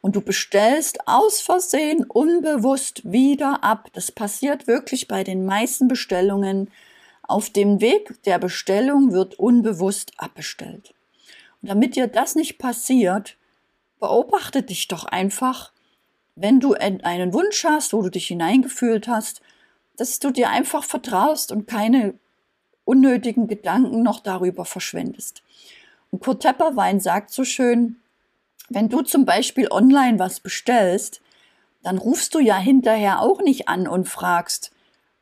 und 0.01 0.17
du 0.17 0.21
bestellst 0.21 1.07
aus 1.07 1.41
Versehen 1.41 2.05
unbewusst 2.05 3.11
wieder 3.11 3.65
ab. 3.65 3.89
Das 3.93 4.13
passiert 4.13 4.67
wirklich 4.67 5.09
bei 5.09 5.25
den 5.25 5.45
meisten 5.45 5.89
Bestellungen. 5.89 6.71
Auf 7.23 7.51
dem 7.51 7.81
Weg 7.81 8.23
der 8.25 8.39
Bestellung 8.39 9.13
wird 9.13 9.39
unbewusst 9.39 10.13
abbestellt. 10.17 10.95
Und 11.63 11.71
damit 11.71 11.97
dir 11.97 12.07
das 12.07 12.37
nicht 12.37 12.59
passiert, 12.59 13.37
beobachte 13.99 14.63
dich 14.63 14.87
doch 14.87 15.05
einfach, 15.05 15.73
wenn 16.37 16.61
du 16.61 16.75
einen 16.75 17.33
Wunsch 17.33 17.65
hast, 17.65 17.93
wo 17.93 18.03
du 18.03 18.11
dich 18.11 18.29
hineingefühlt 18.29 19.09
hast, 19.09 19.41
dass 19.97 20.19
du 20.19 20.31
dir 20.31 20.51
einfach 20.51 20.85
vertraust 20.85 21.51
und 21.51 21.67
keine 21.67 22.15
unnötigen 22.85 23.49
Gedanken 23.49 24.03
noch 24.03 24.21
darüber 24.21 24.65
verschwendest. 24.65 25.43
Und 26.11 26.23
Kurt 26.23 26.43
Tepperwein 26.43 27.01
sagt 27.01 27.33
so 27.33 27.45
schön, 27.45 27.97
wenn 28.69 28.89
du 28.89 29.03
zum 29.03 29.25
Beispiel 29.25 29.69
online 29.71 30.19
was 30.19 30.41
bestellst, 30.41 31.21
dann 31.83 31.99
rufst 31.99 32.35
du 32.35 32.39
ja 32.39 32.59
hinterher 32.59 33.21
auch 33.21 33.41
nicht 33.41 33.69
an 33.69 33.89
und 33.89 34.09
fragst, 34.09 34.73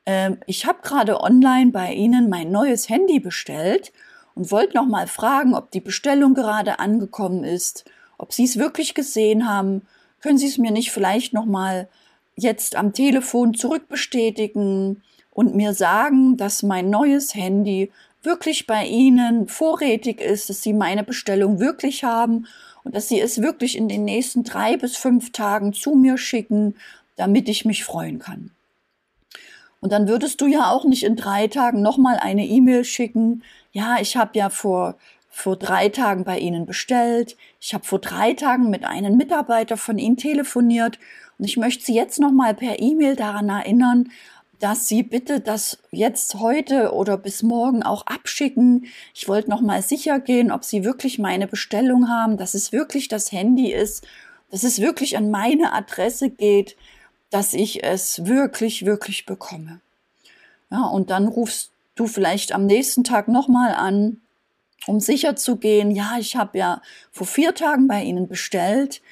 äh, 0.05 0.33
ich 0.47 0.67
habe 0.67 0.79
gerade 0.83 1.21
online 1.21 1.71
bei 1.71 1.93
Ihnen 1.93 2.29
mein 2.29 2.51
neues 2.51 2.89
Handy 2.89 3.21
bestellt 3.21 3.93
und 4.35 4.51
wollte 4.51 4.77
noch 4.77 4.87
mal 4.87 5.07
fragen, 5.07 5.55
ob 5.55 5.71
die 5.71 5.81
Bestellung 5.81 6.35
gerade 6.35 6.79
angekommen 6.79 7.45
ist, 7.45 7.85
ob 8.19 8.33
Sie 8.33 8.45
es 8.45 8.59
wirklich 8.59 8.95
gesehen 8.95 9.49
haben. 9.49 9.83
Können 10.25 10.39
Sie 10.39 10.47
es 10.47 10.57
mir 10.57 10.71
nicht 10.71 10.91
vielleicht 10.91 11.35
noch 11.35 11.45
mal 11.45 11.87
jetzt 12.35 12.77
am 12.77 12.95
Telefon 12.95 13.53
zurückbestätigen 13.53 15.03
und 15.35 15.55
mir 15.55 15.75
sagen, 15.75 16.39
dass 16.39 16.63
mein 16.63 16.89
neues 16.89 17.35
Handy 17.35 17.93
wirklich 18.23 18.67
bei 18.67 18.87
Ihnen 18.87 19.49
vorrätig 19.49 20.23
ist, 20.23 20.49
dass 20.49 20.63
Sie 20.63 20.73
meine 20.73 21.05
Bestellung 21.05 21.61
wirklich 21.61 22.05
haben 22.05 22.47
und 22.85 22.95
dass 22.97 23.09
sie 23.09 23.21
es 23.21 23.43
wirklich 23.43 23.77
in 23.77 23.87
den 23.87 24.07
nächsten 24.07 24.45
drei 24.45 24.79
bis 24.79 24.97
fünf 24.97 25.31
Tagen 25.31 25.75
zu 25.75 25.95
mir 25.95 26.17
schicken, 26.17 26.75
damit 27.17 27.51
ich 27.51 27.67
mich 27.67 27.85
freuen 27.85 28.19
kann. 28.19 28.51
Und 29.83 29.93
dann 29.93 30.09
würdest 30.09 30.41
du 30.41 30.47
ja 30.47 30.71
auch 30.71 30.87
nicht 30.87 31.05
in 31.05 31.17
drei 31.17 31.49
Tagen 31.49 31.83
nochmal 31.83 32.17
eine 32.17 32.47
E-Mail 32.47 32.85
schicken. 32.87 33.43
Ja, 33.73 33.99
ich 34.01 34.17
habe 34.17 34.39
ja 34.39 34.49
vor, 34.49 34.97
vor 35.35 35.57
drei 35.57 35.89
Tagen 35.89 36.23
bei 36.23 36.39
Ihnen 36.39 36.65
bestellt. 36.65 37.37
Ich 37.61 37.75
habe 37.75 37.85
vor 37.85 37.99
drei 37.99 38.35
Tagen 38.35 38.71
mit 38.71 38.85
einem 38.85 39.17
Mitarbeiter 39.17 39.77
von 39.77 39.99
Ihnen 39.99 40.17
telefoniert 40.17 41.01
und 41.39 41.45
ich 41.45 41.57
möchte 41.57 41.85
Sie 41.85 41.95
jetzt 41.95 42.21
nochmal 42.21 42.55
per 42.55 42.81
E-Mail 42.81 43.17
daran 43.17 43.49
erinnern, 43.49 44.11
dass 44.61 44.87
Sie 44.87 45.03
bitte 45.03 45.41
das 45.41 45.79
jetzt 45.91 46.37
heute 46.37 46.95
oder 46.95 47.19
bis 47.19 47.43
morgen 47.43 47.83
auch 47.83 48.07
abschicken. 48.07 48.87
Ich 49.13 49.27
wollte 49.27 49.51
noch 49.51 49.61
mal 49.61 49.83
sicher 49.83 50.21
gehen, 50.21 50.53
ob 50.53 50.63
Sie 50.63 50.85
wirklich 50.85 51.19
meine 51.19 51.49
Bestellung 51.49 52.09
haben, 52.09 52.37
dass 52.37 52.55
es 52.55 52.71
wirklich 52.71 53.09
das 53.09 53.33
Handy 53.33 53.73
ist, 53.73 54.07
dass 54.53 54.63
es 54.63 54.81
wirklich 54.81 55.17
an 55.17 55.33
meine 55.33 55.73
Adresse 55.73 56.31
geht, 56.31 56.77
dass 57.31 57.55
ich 57.55 57.83
es 57.83 58.25
wirklich, 58.25 58.87
wirklich 58.87 59.27
bekomme. 59.27 59.81
Ja, 60.71 60.85
und 60.85 61.11
dann 61.11 61.27
rufst 61.27 61.73
du 61.97 62.07
vielleicht 62.07 62.53
am 62.53 62.67
nächsten 62.67 63.03
Tag 63.03 63.27
noch 63.27 63.49
mal 63.49 63.75
an, 63.75 64.21
um 64.87 65.01
sicher 65.01 65.37
zu 65.37 65.57
gehen, 65.57 65.91
ja, 65.91 66.17
ich 66.19 66.37
habe 66.37 66.59
ja 66.59 66.83
vor 67.11 67.27
vier 67.27 67.55
Tagen 67.55 67.89
bei 67.89 68.03
Ihnen 68.03 68.29
bestellt. 68.29 69.03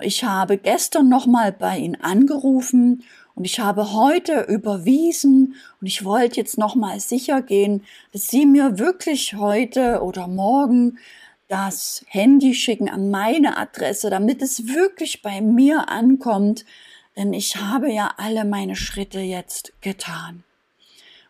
Ich 0.00 0.24
habe 0.24 0.58
gestern 0.58 1.08
noch 1.08 1.26
mal 1.26 1.52
bei 1.52 1.78
Ihnen 1.78 2.00
angerufen 2.00 3.04
Und 3.36 3.44
ich 3.44 3.58
habe 3.58 3.92
heute 3.92 4.42
überwiesen 4.42 5.56
und 5.80 5.86
ich 5.86 6.04
wollte 6.04 6.36
jetzt 6.36 6.56
nochmal 6.56 7.00
sicher 7.00 7.42
gehen, 7.42 7.82
dass 8.12 8.28
Sie 8.28 8.46
mir 8.46 8.78
wirklich 8.78 9.34
heute 9.34 10.02
oder 10.02 10.28
morgen 10.28 10.98
das 11.48 12.04
Handy 12.08 12.54
schicken 12.54 12.88
an 12.88 13.10
meine 13.10 13.56
Adresse, 13.56 14.08
damit 14.08 14.40
es 14.40 14.68
wirklich 14.68 15.22
bei 15.22 15.40
mir 15.40 15.88
ankommt, 15.88 16.64
denn 17.16 17.32
ich 17.32 17.56
habe 17.56 17.92
ja 17.92 18.14
alle 18.16 18.44
meine 18.44 18.76
Schritte 18.76 19.20
jetzt 19.20 19.72
getan. 19.80 20.44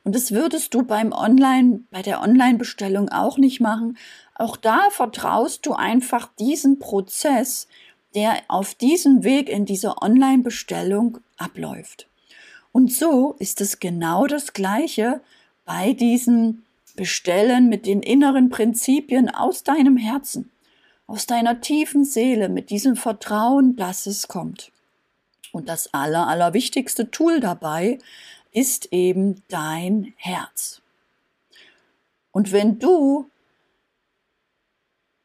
Und 0.04 0.14
das 0.14 0.32
würdest 0.32 0.74
du 0.74 0.82
beim 0.82 1.12
Online, 1.12 1.80
bei 1.90 2.02
der 2.02 2.20
Online-Bestellung 2.22 3.08
auch 3.08 3.38
nicht 3.38 3.60
machen. 3.60 3.96
Auch 4.34 4.56
da 4.56 4.90
vertraust 4.90 5.64
du 5.64 5.72
einfach 5.72 6.28
diesen 6.38 6.78
Prozess, 6.78 7.68
der 8.14 8.36
auf 8.48 8.74
diesem 8.74 9.24
Weg 9.24 9.48
in 9.48 9.64
dieser 9.64 10.02
Online-Bestellung 10.02 11.18
abläuft. 11.38 12.06
Und 12.70 12.92
so 12.92 13.34
ist 13.38 13.60
es 13.60 13.80
genau 13.80 14.26
das 14.26 14.52
Gleiche 14.52 15.20
bei 15.64 15.94
diesem 15.94 16.64
Bestellen 16.96 17.68
mit 17.68 17.86
den 17.86 18.02
inneren 18.02 18.50
Prinzipien 18.50 19.30
aus 19.30 19.64
deinem 19.64 19.96
Herzen, 19.96 20.50
aus 21.06 21.26
deiner 21.26 21.60
tiefen 21.60 22.04
Seele, 22.04 22.48
mit 22.48 22.70
diesem 22.70 22.96
Vertrauen, 22.96 23.74
dass 23.76 24.06
es 24.06 24.28
kommt. 24.28 24.70
Und 25.50 25.68
das 25.68 25.92
aller, 25.94 26.26
allerwichtigste 26.26 27.10
Tool 27.10 27.40
dabei 27.40 27.98
ist 28.54 28.92
eben 28.92 29.42
dein 29.48 30.14
Herz. 30.16 30.80
Und 32.30 32.52
wenn 32.52 32.78
du 32.78 33.28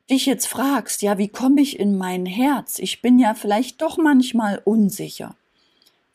dich 0.10 0.26
jetzt 0.26 0.48
fragst, 0.48 1.02
ja, 1.02 1.18
wie 1.18 1.30
komme 1.30 1.62
ich 1.62 1.80
in 1.80 1.98
mein 1.98 2.26
Herz? 2.26 2.80
Ich 2.80 3.02
bin 3.02 3.20
ja 3.20 3.36
vielleicht 3.36 3.82
doch 3.82 3.98
manchmal 3.98 4.62
unsicher. 4.66 5.36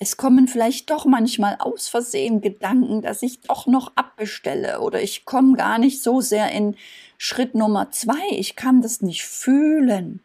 Es 0.01 0.17
kommen 0.17 0.49
vielleicht 0.49 0.91
doch 0.91 1.07
manchmal 1.07 1.57
aus 1.61 1.89
Versehen 1.89 2.41
Gedanken, 2.41 3.01
dass 3.01 3.23
ich 3.23 3.41
doch 3.41 3.67
noch 3.67 3.93
abbestelle 3.95 4.81
oder 4.81 5.01
ich 5.01 5.25
komme 5.25 5.57
gar 5.57 5.79
nicht 5.79 6.03
so 6.03 6.21
sehr 6.21 6.51
in 6.51 6.77
Schritt 7.17 7.55
Nummer 7.55 7.91
zwei. 7.93 8.23
Ich 8.31 8.57
kann 8.57 8.83
das 8.83 9.01
nicht 9.01 9.23
fühlen 9.23 10.21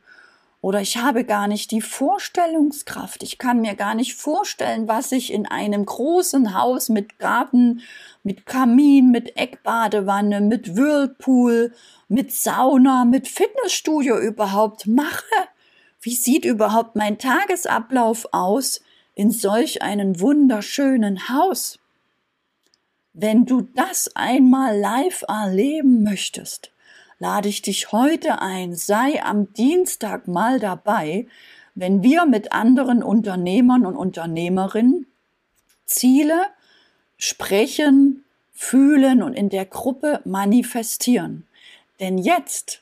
oder 0.61 0.81
ich 0.81 0.97
habe 0.97 1.23
gar 1.23 1.47
nicht 1.47 1.71
die 1.71 1.81
Vorstellungskraft. 1.81 3.23
Ich 3.23 3.37
kann 3.37 3.61
mir 3.61 3.75
gar 3.75 3.95
nicht 3.95 4.15
vorstellen, 4.15 4.87
was 4.87 5.11
ich 5.11 5.31
in 5.31 5.45
einem 5.45 5.85
großen 5.85 6.53
Haus 6.53 6.89
mit 6.89 7.17
Garten, 7.19 7.81
mit 8.23 8.45
Kamin, 8.45 9.11
mit 9.11 9.37
Eckbadewanne, 9.37 10.41
mit 10.41 10.75
Whirlpool 10.75 11.71
mit 12.09 12.33
Sauna, 12.33 13.05
mit 13.05 13.27
Fitnessstudio 13.27 14.19
überhaupt 14.19 14.87
mache? 14.87 15.23
Wie 16.01 16.15
sieht 16.15 16.43
überhaupt 16.43 16.95
mein 16.95 17.17
Tagesablauf 17.17 18.27
aus 18.31 18.81
in 19.15 19.31
solch 19.31 19.81
einem 19.81 20.19
wunderschönen 20.19 21.29
Haus? 21.29 21.79
Wenn 23.13 23.45
du 23.45 23.61
das 23.75 24.15
einmal 24.15 24.77
live 24.77 25.23
erleben 25.27 26.03
möchtest, 26.03 26.71
lade 27.19 27.49
ich 27.49 27.61
dich 27.61 27.91
heute 27.91 28.41
ein, 28.41 28.75
sei 28.75 29.21
am 29.23 29.53
Dienstag 29.53 30.27
mal 30.27 30.59
dabei, 30.59 31.27
wenn 31.75 32.01
wir 32.01 32.25
mit 32.25 32.51
anderen 32.51 33.03
Unternehmern 33.03 33.85
und 33.85 33.95
Unternehmerinnen 33.95 35.05
Ziele 35.85 36.47
sprechen, 37.17 38.23
fühlen 38.53 39.21
und 39.21 39.33
in 39.33 39.49
der 39.49 39.65
Gruppe 39.65 40.21
manifestieren. 40.25 41.45
Denn 41.99 42.17
jetzt 42.17 42.81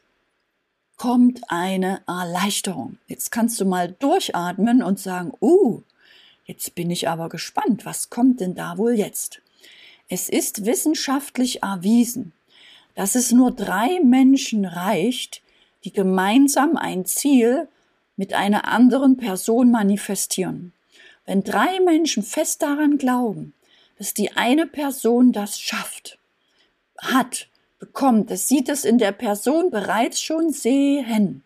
kommt 0.96 1.42
eine 1.48 2.02
Erleichterung. 2.08 2.98
Jetzt 3.08 3.32
kannst 3.32 3.60
du 3.60 3.66
mal 3.66 3.96
durchatmen 4.00 4.82
und 4.82 5.00
sagen, 5.00 5.32
uh, 5.42 5.82
jetzt 6.46 6.76
bin 6.76 6.90
ich 6.90 7.08
aber 7.08 7.30
gespannt, 7.30 7.86
was 7.86 8.10
kommt 8.10 8.40
denn 8.40 8.56
da 8.56 8.78
wohl 8.78 8.94
jetzt? 8.94 9.42
Es 10.10 10.30
ist 10.30 10.66
wissenschaftlich 10.66 11.64
erwiesen, 11.64 12.34
dass 12.98 13.14
es 13.14 13.32
nur 13.32 13.52
drei 13.52 14.00
Menschen 14.04 14.66
reicht, 14.66 15.44
die 15.84 15.94
gemeinsam 15.94 16.76
ein 16.76 17.06
Ziel 17.06 17.68
mit 18.16 18.34
einer 18.34 18.68
anderen 18.68 19.18
Person 19.18 19.70
manifestieren. 19.70 20.74
Wenn 21.24 21.44
drei 21.44 21.80
Menschen 21.80 22.24
fest 22.24 22.64
daran 22.64 22.98
glauben, 22.98 23.54
dass 24.00 24.16
die 24.16 24.32
eine 24.32 24.66
Person 24.66 25.32
das 25.32 25.60
schafft, 25.60 26.18
hat, 26.98 27.50
bekommt, 27.78 28.32
es 28.32 28.48
sieht 28.48 28.68
es 28.68 28.84
in 28.84 28.98
der 28.98 29.12
Person 29.12 29.70
bereits 29.70 30.20
schon 30.20 30.52
sehen, 30.52 31.44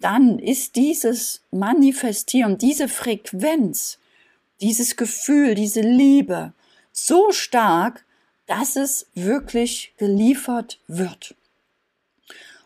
dann 0.00 0.38
ist 0.38 0.74
dieses 0.76 1.42
Manifestieren, 1.50 2.56
diese 2.56 2.88
Frequenz, 2.88 3.98
dieses 4.62 4.96
Gefühl, 4.96 5.54
diese 5.54 5.82
Liebe 5.82 6.54
so 6.92 7.30
stark, 7.30 8.05
dass 8.46 8.76
es 8.76 9.06
wirklich 9.14 9.92
geliefert 9.96 10.78
wird. 10.86 11.34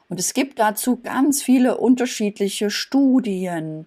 Und 0.08 0.18
es 0.18 0.34
gibt 0.34 0.58
dazu 0.58 0.96
ganz 0.96 1.42
viele 1.42 1.78
unterschiedliche 1.78 2.70
Studien. 2.70 3.86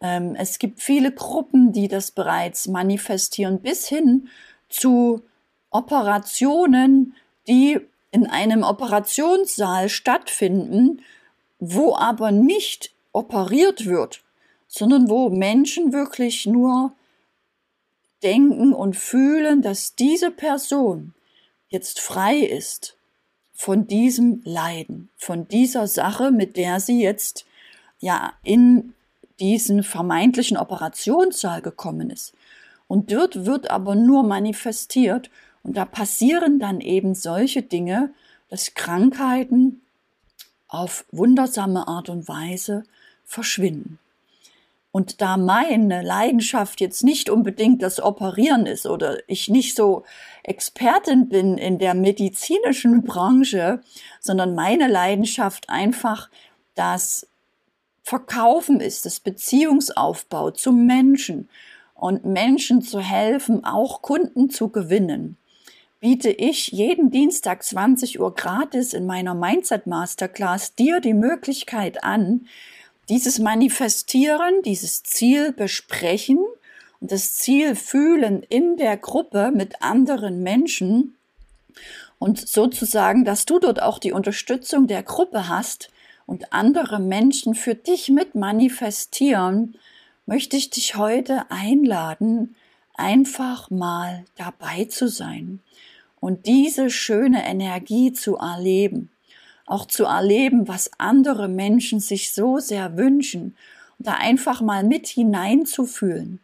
Ähm, 0.00 0.34
es 0.34 0.58
gibt 0.58 0.80
viele 0.80 1.12
Gruppen, 1.12 1.72
die 1.72 1.88
das 1.88 2.10
bereits 2.10 2.68
manifestieren, 2.68 3.60
bis 3.60 3.86
hin 3.86 4.28
zu 4.68 5.22
Operationen, 5.70 7.14
die 7.46 7.80
in 8.10 8.26
einem 8.26 8.62
Operationssaal 8.62 9.88
stattfinden, 9.88 11.02
wo 11.58 11.94
aber 11.94 12.30
nicht 12.30 12.92
operiert 13.12 13.84
wird, 13.84 14.22
sondern 14.66 15.10
wo 15.10 15.28
Menschen 15.28 15.92
wirklich 15.92 16.46
nur 16.46 16.92
denken 18.22 18.72
und 18.72 18.96
fühlen, 18.96 19.60
dass 19.62 19.94
diese 19.94 20.30
Person 20.30 21.14
jetzt 21.68 22.00
frei 22.00 22.38
ist 22.38 22.96
von 23.52 23.86
diesem 23.86 24.40
Leiden, 24.44 25.10
von 25.16 25.48
dieser 25.48 25.86
Sache, 25.86 26.30
mit 26.30 26.56
der 26.56 26.80
sie 26.80 27.02
jetzt 27.02 27.44
ja 27.98 28.32
in 28.42 28.94
diesen 29.40 29.82
vermeintlichen 29.82 30.56
Operationssaal 30.56 31.62
gekommen 31.62 32.10
ist. 32.10 32.34
Und 32.86 33.12
dort 33.12 33.44
wird 33.44 33.70
aber 33.70 33.94
nur 33.94 34.22
manifestiert 34.22 35.30
und 35.62 35.76
da 35.76 35.84
passieren 35.84 36.58
dann 36.58 36.80
eben 36.80 37.14
solche 37.14 37.62
Dinge, 37.62 38.10
dass 38.48 38.74
Krankheiten 38.74 39.82
auf 40.68 41.04
wundersame 41.10 41.86
Art 41.88 42.08
und 42.08 42.28
Weise 42.28 42.84
verschwinden. 43.24 43.98
Und 44.90 45.20
da 45.20 45.36
meine 45.36 46.02
Leidenschaft 46.02 46.80
jetzt 46.80 47.04
nicht 47.04 47.28
unbedingt 47.28 47.82
das 47.82 48.00
Operieren 48.00 48.66
ist 48.66 48.86
oder 48.86 49.18
ich 49.26 49.48
nicht 49.48 49.76
so 49.76 50.04
Expertin 50.42 51.28
bin 51.28 51.58
in 51.58 51.78
der 51.78 51.94
medizinischen 51.94 53.02
Branche, 53.04 53.80
sondern 54.20 54.54
meine 54.54 54.88
Leidenschaft 54.88 55.68
einfach 55.68 56.30
das 56.74 57.26
Verkaufen 58.02 58.80
ist, 58.80 59.04
das 59.04 59.20
Beziehungsaufbau 59.20 60.52
zum 60.52 60.86
Menschen 60.86 61.50
und 61.94 62.24
Menschen 62.24 62.80
zu 62.80 63.00
helfen, 63.00 63.64
auch 63.64 64.00
Kunden 64.00 64.48
zu 64.48 64.70
gewinnen 64.70 65.36
biete 66.00 66.30
ich 66.30 66.68
jeden 66.68 67.10
Dienstag 67.10 67.62
20 67.62 68.20
Uhr 68.20 68.34
gratis 68.34 68.92
in 68.92 69.06
meiner 69.06 69.34
Mindset 69.34 69.86
Masterclass 69.86 70.74
dir 70.74 71.00
die 71.00 71.14
Möglichkeit 71.14 72.04
an, 72.04 72.46
dieses 73.08 73.38
Manifestieren, 73.38 74.62
dieses 74.64 75.02
Ziel 75.02 75.52
besprechen 75.52 76.38
und 77.00 77.12
das 77.12 77.34
Ziel 77.34 77.74
fühlen 77.74 78.42
in 78.42 78.76
der 78.76 78.96
Gruppe 78.96 79.50
mit 79.54 79.82
anderen 79.82 80.42
Menschen 80.42 81.16
und 82.18 82.46
sozusagen, 82.48 83.24
dass 83.24 83.46
du 83.46 83.58
dort 83.58 83.80
auch 83.82 83.98
die 83.98 84.12
Unterstützung 84.12 84.86
der 84.86 85.02
Gruppe 85.02 85.48
hast 85.48 85.90
und 86.26 86.52
andere 86.52 86.98
Menschen 86.98 87.54
für 87.54 87.74
dich 87.74 88.08
mit 88.08 88.34
manifestieren, 88.34 89.76
möchte 90.26 90.56
ich 90.56 90.70
dich 90.70 90.96
heute 90.96 91.50
einladen, 91.50 92.54
einfach 92.94 93.70
mal 93.70 94.24
dabei 94.36 94.84
zu 94.86 95.08
sein 95.08 95.60
und 96.20 96.46
diese 96.46 96.90
schöne 96.90 97.46
Energie 97.46 98.12
zu 98.12 98.36
erleben, 98.36 99.10
auch 99.70 99.86
zu 99.86 100.04
erleben, 100.04 100.68
was 100.68 100.90
andere 100.98 101.48
Menschen 101.48 102.00
sich 102.00 102.32
so 102.32 102.58
sehr 102.58 102.96
wünschen 102.96 103.56
und 103.98 104.06
da 104.06 104.14
einfach 104.14 104.60
mal 104.60 104.84
mit 104.84 105.06
hineinzufühlen. 105.06 106.40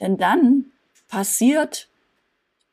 Denn 0.00 0.16
dann 0.16 0.66
passiert 1.08 1.88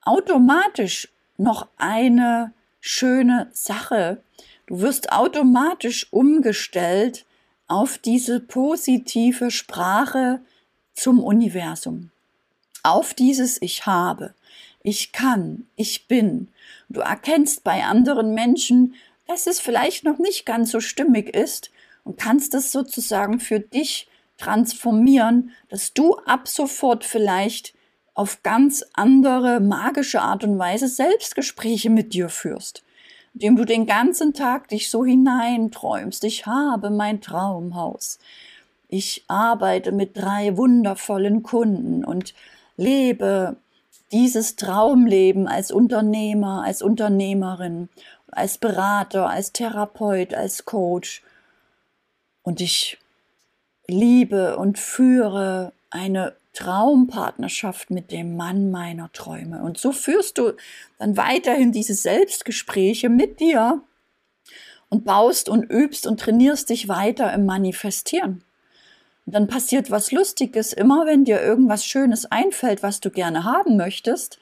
automatisch 0.03 1.09
noch 1.37 1.67
eine 1.77 2.53
schöne 2.79 3.49
Sache. 3.51 4.21
Du 4.65 4.81
wirst 4.81 5.11
automatisch 5.11 6.11
umgestellt 6.11 7.25
auf 7.67 7.97
diese 7.97 8.39
positive 8.39 9.51
Sprache 9.51 10.39
zum 10.93 11.21
Universum, 11.23 12.11
auf 12.83 13.13
dieses 13.13 13.61
Ich 13.61 13.85
habe 13.85 14.33
ich 14.87 15.11
kann, 15.11 15.67
ich 15.75 16.07
bin. 16.07 16.47
Du 16.87 17.01
erkennst 17.01 17.65
bei 17.65 17.83
anderen 17.83 18.33
Menschen, 18.33 18.95
dass 19.27 19.47
es 19.47 19.59
vielleicht 19.59 20.03
noch 20.03 20.17
nicht 20.17 20.45
ganz 20.45 20.71
so 20.71 20.79
stimmig 20.79 21.35
ist 21.35 21.71
und 22.03 22.17
kannst 22.17 22.53
es 22.53 22.71
sozusagen 22.71 23.39
für 23.39 23.59
dich 23.59 24.07
transformieren, 24.37 25.51
dass 25.69 25.93
du 25.93 26.15
ab 26.25 26.47
sofort 26.47 27.03
vielleicht 27.03 27.73
auf 28.13 28.41
ganz 28.41 28.83
andere 28.93 29.59
magische 29.59 30.21
Art 30.21 30.43
und 30.43 30.57
Weise 30.57 30.87
Selbstgespräche 30.87 31.89
mit 31.89 32.13
dir 32.13 32.29
führst, 32.29 32.83
indem 33.33 33.55
du 33.55 33.65
den 33.65 33.85
ganzen 33.85 34.33
Tag 34.33 34.69
dich 34.69 34.89
so 34.89 35.05
hineinträumst. 35.05 36.23
Ich 36.23 36.45
habe 36.45 36.89
mein 36.89 37.21
Traumhaus. 37.21 38.17
Ich 38.87 39.25
arbeite 39.27 39.91
mit 39.91 40.17
drei 40.17 40.55
wundervollen 40.55 41.43
Kunden 41.43 42.05
und 42.05 42.33
lebe 42.77 43.57
dieses 44.11 44.55
Traumleben 44.55 45.47
als 45.47 45.71
Unternehmer, 45.71 46.63
als 46.63 46.81
Unternehmerin, 46.81 47.89
als 48.31 48.57
Berater, 48.57 49.29
als 49.29 49.51
Therapeut, 49.53 50.33
als 50.33 50.65
Coach. 50.65 51.23
Und 52.43 52.61
ich 52.61 52.97
liebe 53.87 54.57
und 54.57 54.79
führe 54.79 55.73
eine 55.89 56.35
Traumpartnerschaft 56.53 57.91
mit 57.91 58.11
dem 58.11 58.35
Mann 58.35 58.71
meiner 58.71 59.11
Träume. 59.11 59.61
Und 59.61 59.77
so 59.77 59.91
führst 59.91 60.37
du 60.37 60.53
dann 60.97 61.15
weiterhin 61.15 61.71
diese 61.71 61.93
Selbstgespräche 61.93 63.09
mit 63.09 63.39
dir 63.39 63.81
und 64.89 65.05
baust 65.05 65.49
und 65.49 65.63
übst 65.63 66.07
und 66.07 66.19
trainierst 66.19 66.69
dich 66.69 66.87
weiter 66.87 67.31
im 67.33 67.45
Manifestieren. 67.45 68.43
Und 69.25 69.35
dann 69.35 69.47
passiert 69.47 69.91
was 69.91 70.11
Lustiges. 70.11 70.73
Immer 70.73 71.05
wenn 71.05 71.25
dir 71.25 71.41
irgendwas 71.41 71.85
Schönes 71.85 72.25
einfällt, 72.25 72.81
was 72.81 73.01
du 73.01 73.11
gerne 73.11 73.43
haben 73.43 73.77
möchtest, 73.77 74.39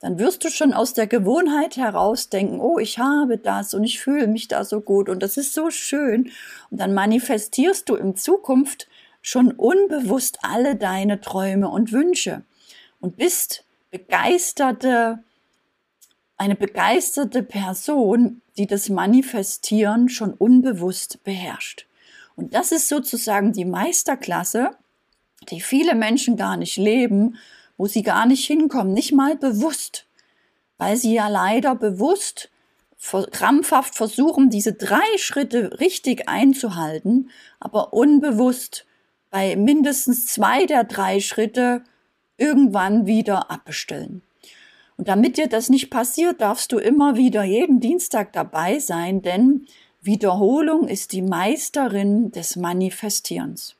dann 0.00 0.18
wirst 0.18 0.44
du 0.44 0.50
schon 0.50 0.72
aus 0.72 0.94
der 0.94 1.06
Gewohnheit 1.06 1.76
heraus 1.76 2.28
denken, 2.28 2.60
oh, 2.60 2.78
ich 2.78 2.98
habe 2.98 3.36
das 3.36 3.74
und 3.74 3.82
ich 3.84 4.00
fühle 4.00 4.28
mich 4.28 4.46
da 4.46 4.64
so 4.64 4.80
gut 4.80 5.08
und 5.08 5.22
das 5.22 5.36
ist 5.36 5.54
so 5.54 5.70
schön. 5.70 6.30
Und 6.70 6.80
dann 6.80 6.94
manifestierst 6.94 7.88
du 7.88 7.96
in 7.96 8.16
Zukunft 8.16 8.88
schon 9.22 9.50
unbewusst 9.50 10.38
alle 10.42 10.76
deine 10.76 11.20
Träume 11.20 11.68
und 11.68 11.92
Wünsche 11.92 12.42
und 13.00 13.16
bist 13.16 13.64
begeisterte, 13.90 15.18
eine 16.36 16.54
begeisterte 16.54 17.42
Person, 17.42 18.42
die 18.56 18.68
das 18.68 18.88
Manifestieren 18.88 20.08
schon 20.08 20.32
unbewusst 20.32 21.24
beherrscht. 21.24 21.86
Und 22.36 22.54
das 22.54 22.70
ist 22.70 22.88
sozusagen 22.88 23.52
die 23.52 23.64
Meisterklasse, 23.64 24.70
die 25.50 25.60
viele 25.60 25.96
Menschen 25.96 26.36
gar 26.36 26.56
nicht 26.56 26.76
leben, 26.76 27.36
wo 27.78 27.86
sie 27.86 28.02
gar 28.02 28.26
nicht 28.26 28.44
hinkommen, 28.44 28.92
nicht 28.92 29.12
mal 29.12 29.36
bewusst, 29.36 30.04
weil 30.76 30.96
sie 30.96 31.14
ja 31.14 31.28
leider 31.28 31.74
bewusst 31.74 32.50
krampfhaft 33.30 33.94
versuchen, 33.94 34.50
diese 34.50 34.72
drei 34.72 35.06
Schritte 35.16 35.78
richtig 35.80 36.28
einzuhalten, 36.28 37.30
aber 37.60 37.92
unbewusst 37.92 38.84
bei 39.30 39.56
mindestens 39.56 40.26
zwei 40.26 40.66
der 40.66 40.84
drei 40.84 41.20
Schritte 41.20 41.82
irgendwann 42.36 43.06
wieder 43.06 43.50
abbestellen. 43.50 44.22
Und 44.96 45.06
damit 45.06 45.36
dir 45.36 45.46
das 45.46 45.68
nicht 45.68 45.90
passiert, 45.90 46.40
darfst 46.40 46.72
du 46.72 46.78
immer 46.78 47.16
wieder 47.16 47.44
jeden 47.44 47.78
Dienstag 47.78 48.32
dabei 48.32 48.80
sein, 48.80 49.22
denn 49.22 49.66
Wiederholung 50.00 50.88
ist 50.88 51.12
die 51.12 51.22
Meisterin 51.22 52.32
des 52.32 52.56
Manifestierens. 52.56 53.76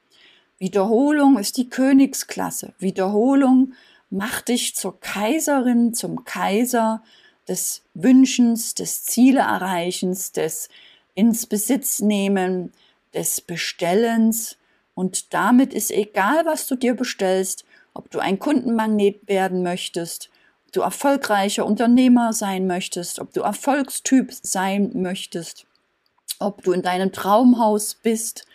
Wiederholung 0.59 1.39
ist 1.39 1.57
die 1.57 1.69
Königsklasse. 1.69 2.73
Wiederholung 2.79 3.73
macht 4.11 4.49
dich 4.49 4.75
zur 4.75 5.01
Kaiserin, 5.01 5.94
zum 5.94 6.25
Kaiser 6.25 7.03
des 7.47 7.83
Wünschens, 7.94 8.75
des 8.75 9.05
Zieleerreichens, 9.05 10.33
des 10.33 10.68
ins 11.14 11.47
Besitz 11.47 12.01
nehmen, 12.01 12.73
des 13.14 13.40
Bestellens. 13.40 14.57
Und 14.94 15.35
damit 15.35 15.75
ist 15.75 15.90
egal, 15.90 16.47
was 16.47 16.66
du 16.66 16.77
dir 16.77 16.94
bestellst, 16.94 17.64
ob 17.94 18.11
du 18.11 18.21
ein 18.21 18.38
Kundenmagnet 18.38 19.27
werden 19.27 19.62
möchtest, 19.62 20.31
ob 20.66 20.73
du 20.73 20.81
erfolgreicher 20.83 21.66
Unternehmer 21.66 22.33
sein 22.33 22.66
möchtest, 22.66 23.18
ob 23.18 23.33
du 23.33 23.40
Erfolgstyp 23.40 24.33
sein 24.33 24.90
möchtest, 24.94 25.66
ob 26.38 26.62
du 26.62 26.73
in 26.73 26.83
deinem 26.83 27.12
Traumhaus 27.12 27.94
bist, 27.94 28.47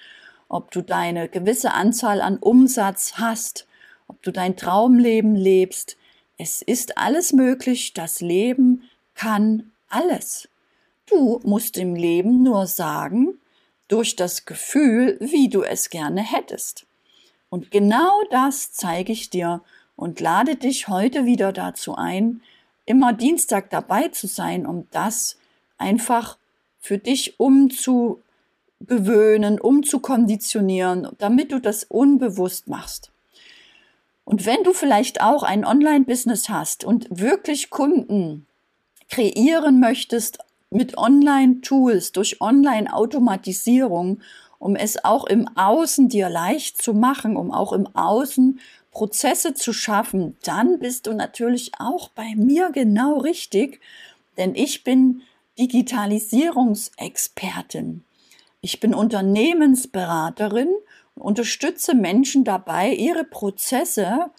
ob 0.47 0.71
du 0.71 0.81
deine 0.81 1.27
gewisse 1.27 1.73
Anzahl 1.73 2.21
an 2.21 2.37
Umsatz 2.37 3.13
hast, 3.15 3.67
ob 4.13 4.21
du 4.21 4.31
dein 4.31 4.55
Traumleben 4.55 5.35
lebst. 5.35 5.97
Es 6.37 6.61
ist 6.61 6.99
alles 6.99 7.33
möglich, 7.33 7.93
das 7.93 8.21
Leben 8.21 8.83
kann 9.15 9.71
alles. 9.89 10.47
Du 11.07 11.39
musst 11.43 11.77
im 11.77 11.95
Leben 11.95 12.43
nur 12.43 12.67
sagen, 12.67 13.39
durch 13.87 14.15
das 14.15 14.45
Gefühl, 14.45 15.17
wie 15.19 15.49
du 15.49 15.63
es 15.63 15.89
gerne 15.89 16.21
hättest. 16.21 16.85
Und 17.49 17.71
genau 17.71 18.21
das 18.29 18.71
zeige 18.71 19.11
ich 19.11 19.31
dir 19.31 19.61
und 19.95 20.19
lade 20.19 20.57
dich 20.57 20.87
heute 20.87 21.25
wieder 21.25 21.51
dazu 21.51 21.95
ein, 21.95 22.41
immer 22.85 23.13
Dienstag 23.13 23.71
dabei 23.71 24.09
zu 24.09 24.27
sein, 24.27 24.67
um 24.67 24.87
das 24.91 25.37
einfach 25.79 26.37
für 26.79 26.99
dich 26.99 27.39
umzugewöhnen, 27.39 28.21
umzukonditionieren, 29.59 31.07
damit 31.17 31.51
du 31.51 31.59
das 31.59 31.83
unbewusst 31.83 32.67
machst. 32.67 33.12
Und 34.25 34.45
wenn 34.45 34.63
du 34.63 34.73
vielleicht 34.73 35.21
auch 35.21 35.43
ein 35.43 35.65
Online-Business 35.65 36.49
hast 36.49 36.83
und 36.83 37.07
wirklich 37.09 37.69
Kunden 37.69 38.47
kreieren 39.09 39.79
möchtest 39.79 40.39
mit 40.69 40.97
Online-Tools, 40.97 42.11
durch 42.13 42.41
Online-Automatisierung, 42.41 44.21
um 44.59 44.75
es 44.75 45.03
auch 45.03 45.25
im 45.25 45.47
Außen 45.55 46.09
dir 46.09 46.29
leicht 46.29 46.81
zu 46.81 46.93
machen, 46.93 47.35
um 47.35 47.51
auch 47.51 47.73
im 47.73 47.87
Außen 47.95 48.59
Prozesse 48.91 49.53
zu 49.53 49.73
schaffen, 49.73 50.37
dann 50.43 50.79
bist 50.79 51.07
du 51.07 51.13
natürlich 51.13 51.71
auch 51.79 52.09
bei 52.09 52.35
mir 52.35 52.71
genau 52.71 53.17
richtig, 53.17 53.81
denn 54.37 54.55
ich 54.55 54.83
bin 54.83 55.23
Digitalisierungsexpertin. 55.59 58.03
Ich 58.61 58.79
bin 58.79 58.93
Unternehmensberaterin 58.93 60.69
unterstütze 61.15 61.95
Menschen 61.95 62.43
dabei, 62.43 62.93
ihre 62.93 63.23
Prozesse, 63.23 64.31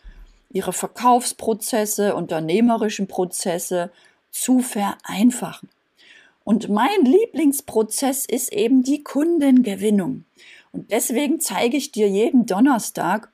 ihre 0.51 0.73
Verkaufsprozesse, 0.73 2.15
unternehmerischen 2.15 3.09
Prozesse 3.09 3.91
zu 4.31 4.61
vereinfachen. 4.61 5.69
Und 6.45 6.69
mein 6.69 7.05
Lieblingsprozess 7.05 8.27
ist 8.27 8.53
eben 8.53 8.83
die 8.83 9.03
Kundengewinnung. 9.03 10.25
Und 10.73 10.91
deswegen 10.91 11.41
zeige 11.41 11.77
ich 11.77 11.93
dir 11.93 12.09
jeden 12.09 12.47
Donnerstag, 12.47 13.31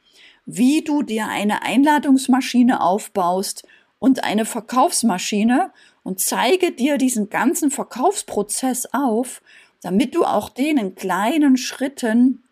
wie 0.46 0.82
du 0.82 1.02
dir 1.02 1.26
eine 1.26 1.62
Einladungsmaschine 1.62 2.80
aufbaust 2.80 3.66
und 3.98 4.24
eine 4.24 4.44
Verkaufsmaschine 4.44 5.72
und 6.02 6.20
zeige 6.20 6.72
dir 6.72 6.98
diesen 6.98 7.30
ganzen 7.30 7.70
Verkaufsprozess 7.70 8.88
auf, 8.92 9.42
damit 9.82 10.14
du 10.14 10.24
auch 10.24 10.48
den 10.48 10.78
in 10.78 10.94
kleinen 10.94 11.56
Schritten 11.56 12.42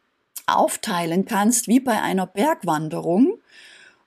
aufteilen 0.57 1.25
kannst, 1.25 1.69
wie 1.69 1.81
bei 1.81 2.01
einer 2.01 2.27
Bergwanderung, 2.27 3.39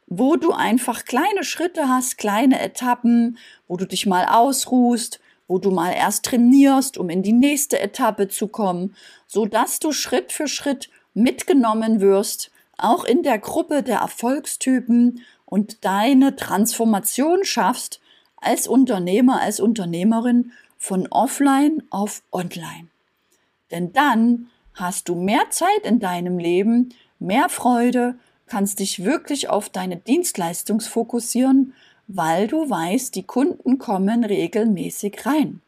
wo 0.07 0.35
du 0.35 0.51
einfach 0.51 1.05
kleine 1.05 1.43
Schritte 1.43 1.87
hast, 1.87 2.17
kleine 2.17 2.59
Etappen, 2.59 3.37
wo 3.67 3.77
du 3.77 3.85
dich 3.85 4.05
mal 4.05 4.25
ausruhst, 4.25 5.19
wo 5.47 5.57
du 5.57 5.71
mal 5.71 5.91
erst 5.91 6.25
trainierst, 6.25 6.97
um 6.97 7.09
in 7.09 7.23
die 7.23 7.33
nächste 7.33 7.79
Etappe 7.79 8.27
zu 8.27 8.47
kommen, 8.47 8.95
so 9.27 9.45
dass 9.45 9.79
du 9.79 9.91
Schritt 9.91 10.31
für 10.31 10.47
Schritt 10.47 10.89
mitgenommen 11.13 12.01
wirst, 12.01 12.51
auch 12.77 13.03
in 13.03 13.23
der 13.23 13.37
Gruppe 13.37 13.83
der 13.83 13.99
Erfolgstypen 13.99 15.21
und 15.45 15.83
deine 15.83 16.35
Transformation 16.35 17.43
schaffst 17.43 17.99
als 18.37 18.67
Unternehmer, 18.67 19.41
als 19.41 19.59
Unternehmerin 19.59 20.51
von 20.77 21.07
offline 21.07 21.83
auf 21.89 22.23
online. 22.31 22.87
Denn 23.69 23.93
dann 23.93 24.49
hast 24.73 25.09
du 25.09 25.15
mehr 25.15 25.49
Zeit 25.49 25.85
in 25.85 25.99
deinem 25.99 26.37
Leben, 26.37 26.89
mehr 27.19 27.49
Freude, 27.49 28.15
kannst 28.47 28.79
dich 28.79 29.03
wirklich 29.05 29.49
auf 29.49 29.69
deine 29.69 29.97
Dienstleistung 29.97 30.81
fokussieren, 30.81 31.73
weil 32.07 32.47
du 32.47 32.69
weißt, 32.69 33.15
die 33.15 33.23
Kunden 33.23 33.77
kommen 33.77 34.23
regelmäßig 34.23 35.25
rein. 35.25 35.61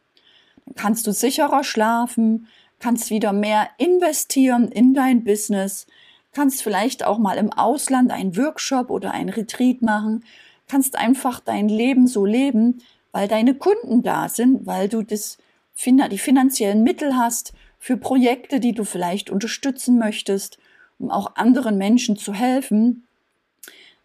Dann 0.66 0.74
kannst 0.74 1.06
du 1.06 1.12
sicherer 1.12 1.64
schlafen, 1.64 2.46
kannst 2.80 3.10
wieder 3.10 3.32
mehr 3.32 3.68
investieren 3.78 4.68
in 4.68 4.92
dein 4.92 5.24
Business, 5.24 5.86
kannst 6.32 6.62
vielleicht 6.62 7.04
auch 7.04 7.18
mal 7.18 7.38
im 7.38 7.52
Ausland 7.52 8.10
einen 8.10 8.36
Workshop 8.36 8.90
oder 8.90 9.12
ein 9.12 9.30
Retreat 9.30 9.80
machen, 9.80 10.24
kannst 10.68 10.96
einfach 10.96 11.40
dein 11.40 11.68
Leben 11.68 12.06
so 12.06 12.26
leben, 12.26 12.82
weil 13.12 13.28
deine 13.28 13.54
Kunden 13.54 14.02
da 14.02 14.28
sind, 14.28 14.66
weil 14.66 14.88
du 14.88 15.02
das, 15.02 15.38
die 15.86 16.18
finanziellen 16.18 16.82
Mittel 16.82 17.16
hast 17.16 17.54
für 17.84 17.98
Projekte, 17.98 18.60
die 18.60 18.72
du 18.72 18.84
vielleicht 18.84 19.28
unterstützen 19.28 19.98
möchtest, 19.98 20.56
um 20.98 21.10
auch 21.10 21.36
anderen 21.36 21.76
Menschen 21.76 22.16
zu 22.16 22.32
helfen, 22.32 23.06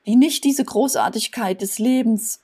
die 0.06 0.18
nicht 0.18 0.44
diese 0.44 0.66
Großartigkeit 0.66 1.62
des 1.62 1.80
Lebens 1.80 2.42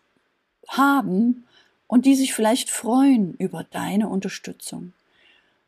haben 0.69 1.43
und 1.87 2.05
die 2.05 2.15
sich 2.15 2.33
vielleicht 2.33 2.69
freuen 2.69 3.33
über 3.33 3.65
deine 3.69 4.07
Unterstützung. 4.07 4.93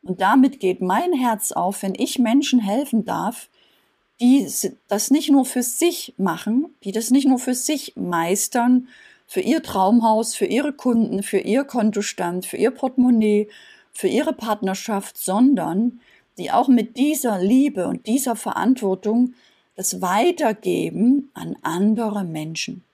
Und 0.02 0.22
damit 0.22 0.58
geht 0.58 0.80
mein 0.80 1.12
Herz 1.12 1.52
auf, 1.52 1.82
wenn 1.82 1.94
ich 1.94 2.18
Menschen 2.18 2.60
helfen 2.60 3.04
darf, 3.04 3.50
die 4.22 4.50
das 4.88 5.10
nicht 5.10 5.28
nur 5.30 5.44
für 5.44 5.62
sich 5.62 6.14
machen, 6.16 6.74
die 6.82 6.92
das 6.92 7.10
nicht 7.10 7.28
nur 7.28 7.38
für 7.38 7.54
sich 7.54 7.94
meistern, 7.94 8.88
für 9.26 9.42
ihr 9.42 9.62
Traumhaus, 9.62 10.34
für 10.34 10.46
ihre 10.46 10.72
Kunden, 10.72 11.22
für 11.22 11.40
ihr 11.40 11.64
Kontostand, 11.64 12.46
für 12.46 12.56
ihr 12.56 12.70
Portemonnaie, 12.70 13.50
für 13.98 14.06
ihre 14.06 14.32
Partnerschaft, 14.32 15.18
sondern 15.18 15.98
die 16.38 16.52
auch 16.52 16.68
mit 16.68 16.96
dieser 16.96 17.40
Liebe 17.40 17.88
und 17.88 18.06
dieser 18.06 18.36
Verantwortung 18.36 19.34
das 19.74 20.00
weitergeben 20.00 21.32
an 21.34 21.56
andere 21.62 22.22
Menschen. 22.22 22.84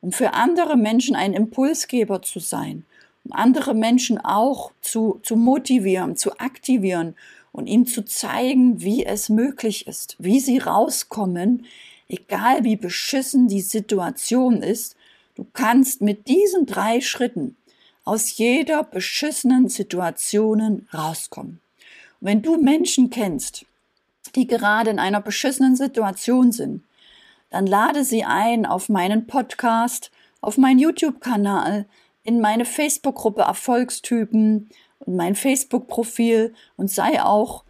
Um 0.00 0.12
für 0.12 0.32
andere 0.32 0.78
Menschen 0.78 1.14
ein 1.14 1.34
Impulsgeber 1.34 2.22
zu 2.22 2.38
sein, 2.38 2.86
um 3.26 3.34
andere 3.34 3.74
Menschen 3.74 4.16
auch 4.16 4.72
zu, 4.80 5.20
zu 5.22 5.36
motivieren, 5.36 6.16
zu 6.16 6.38
aktivieren 6.38 7.16
und 7.52 7.66
ihnen 7.66 7.84
zu 7.84 8.02
zeigen, 8.06 8.80
wie 8.80 9.04
es 9.04 9.28
möglich 9.28 9.86
ist, 9.86 10.16
wie 10.18 10.40
sie 10.40 10.56
rauskommen, 10.56 11.66
egal 12.08 12.64
wie 12.64 12.76
beschissen 12.76 13.46
die 13.46 13.60
Situation 13.60 14.62
ist, 14.62 14.96
du 15.34 15.44
kannst 15.52 16.00
mit 16.00 16.28
diesen 16.28 16.64
drei 16.64 17.02
Schritten 17.02 17.56
aus 18.06 18.38
jeder 18.38 18.84
beschissenen 18.84 19.68
Situation 19.68 20.88
rauskommen. 20.94 21.60
Und 22.20 22.28
wenn 22.28 22.40
du 22.40 22.56
Menschen 22.56 23.10
kennst, 23.10 23.66
die 24.34 24.46
gerade 24.46 24.90
in 24.90 24.98
einer 24.98 25.20
beschissenen 25.20 25.76
Situation 25.76 26.52
sind, 26.52 26.82
dann 27.50 27.66
lade 27.66 28.04
sie 28.04 28.24
ein 28.24 28.64
auf 28.64 28.88
meinen 28.88 29.26
Podcast, 29.26 30.10
auf 30.40 30.56
meinen 30.56 30.78
YouTube-Kanal, 30.78 31.84
in 32.22 32.40
meine 32.40 32.64
Facebook-Gruppe 32.64 33.42
Erfolgstypen, 33.42 34.70
und 35.00 35.16
mein 35.16 35.34
Facebook-Profil 35.34 36.54
und 36.76 36.90
sei 36.90 37.22
auch 37.22 37.64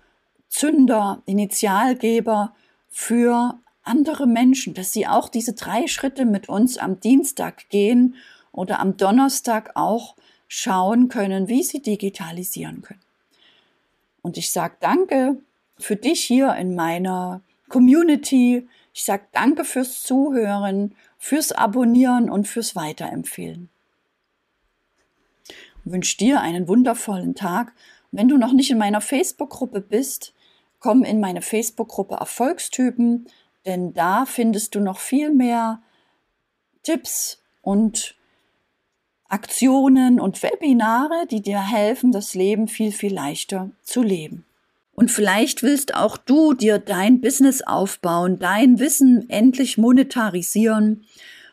Zünder, 0.49 1.23
Initialgeber 1.27 2.55
für 2.89 3.59
andere 3.83 4.27
Menschen, 4.27 4.75
dass 4.75 4.93
sie 4.93 5.07
auch 5.07 5.29
diese 5.29 5.53
drei 5.53 5.87
Schritte 5.87 6.25
mit 6.25 6.49
uns 6.49 6.79
am 6.79 7.01
Dienstag 7.01 7.69
gehen 7.69 8.15
oder 8.57 8.81
am 8.81 8.97
Donnerstag 8.97 9.71
auch 9.77 10.17
schauen 10.49 11.09
können, 11.09 11.47
wie 11.49 11.63
sie 11.63 11.81
digitalisieren 11.81 12.83
können. 12.83 13.01
Und 14.23 14.37
ich 14.37 14.51
sage 14.51 14.75
danke 14.81 15.37
für 15.79 15.95
dich 15.95 16.25
hier 16.25 16.57
in 16.57 16.75
meiner 16.75 17.41
Community. 17.69 18.69
Ich 18.93 19.05
sage 19.05 19.25
danke 19.33 19.65
fürs 19.65 20.03
Zuhören, 20.03 20.97
fürs 21.19 21.53
Abonnieren 21.53 22.29
und 22.29 22.49
fürs 22.49 22.75
Weiterempfehlen 22.75 23.69
wünsche 25.87 26.19
dir 26.19 26.41
einen 26.41 26.69
wundervollen 26.69 27.35
Tag. 27.35 27.73
wenn 28.13 28.29
du 28.29 28.39
noch 28.39 28.53
nicht 28.53 28.71
in 28.71 28.79
meiner 28.79 29.03
Facebook-Gruppe 29.03 29.81
bist, 29.83 30.33
komm 30.79 31.03
in 31.03 31.21
meine 31.21 31.43
Facebook-Gruppe 31.43 32.15
Erfolgstypen, 32.15 33.27
denn 33.67 33.93
da 33.93 34.25
findest 34.25 34.75
du 34.75 34.81
noch 34.81 35.01
viel 35.01 35.33
mehr 35.33 35.83
Tipps 36.83 37.43
und 37.61 38.15
Aktionen 39.29 40.21
und 40.21 40.43
Webinare, 40.43 41.27
die 41.31 41.41
dir 41.41 41.61
helfen, 41.61 42.13
das 42.13 42.35
Leben 42.35 42.69
viel, 42.69 42.93
viel 42.93 43.13
leichter 43.13 43.71
zu 43.83 44.03
leben. 44.03 44.45
Und 44.95 45.11
vielleicht 45.11 45.63
willst 45.63 45.95
auch 45.95 46.17
du 46.17 46.55
dir 46.55 46.79
dein 46.79 47.21
Business 47.21 47.61
aufbauen, 47.61 48.39
dein 48.39 48.79
Wissen 48.79 49.29
endlich 49.29 49.77
monetarisieren 49.77 51.05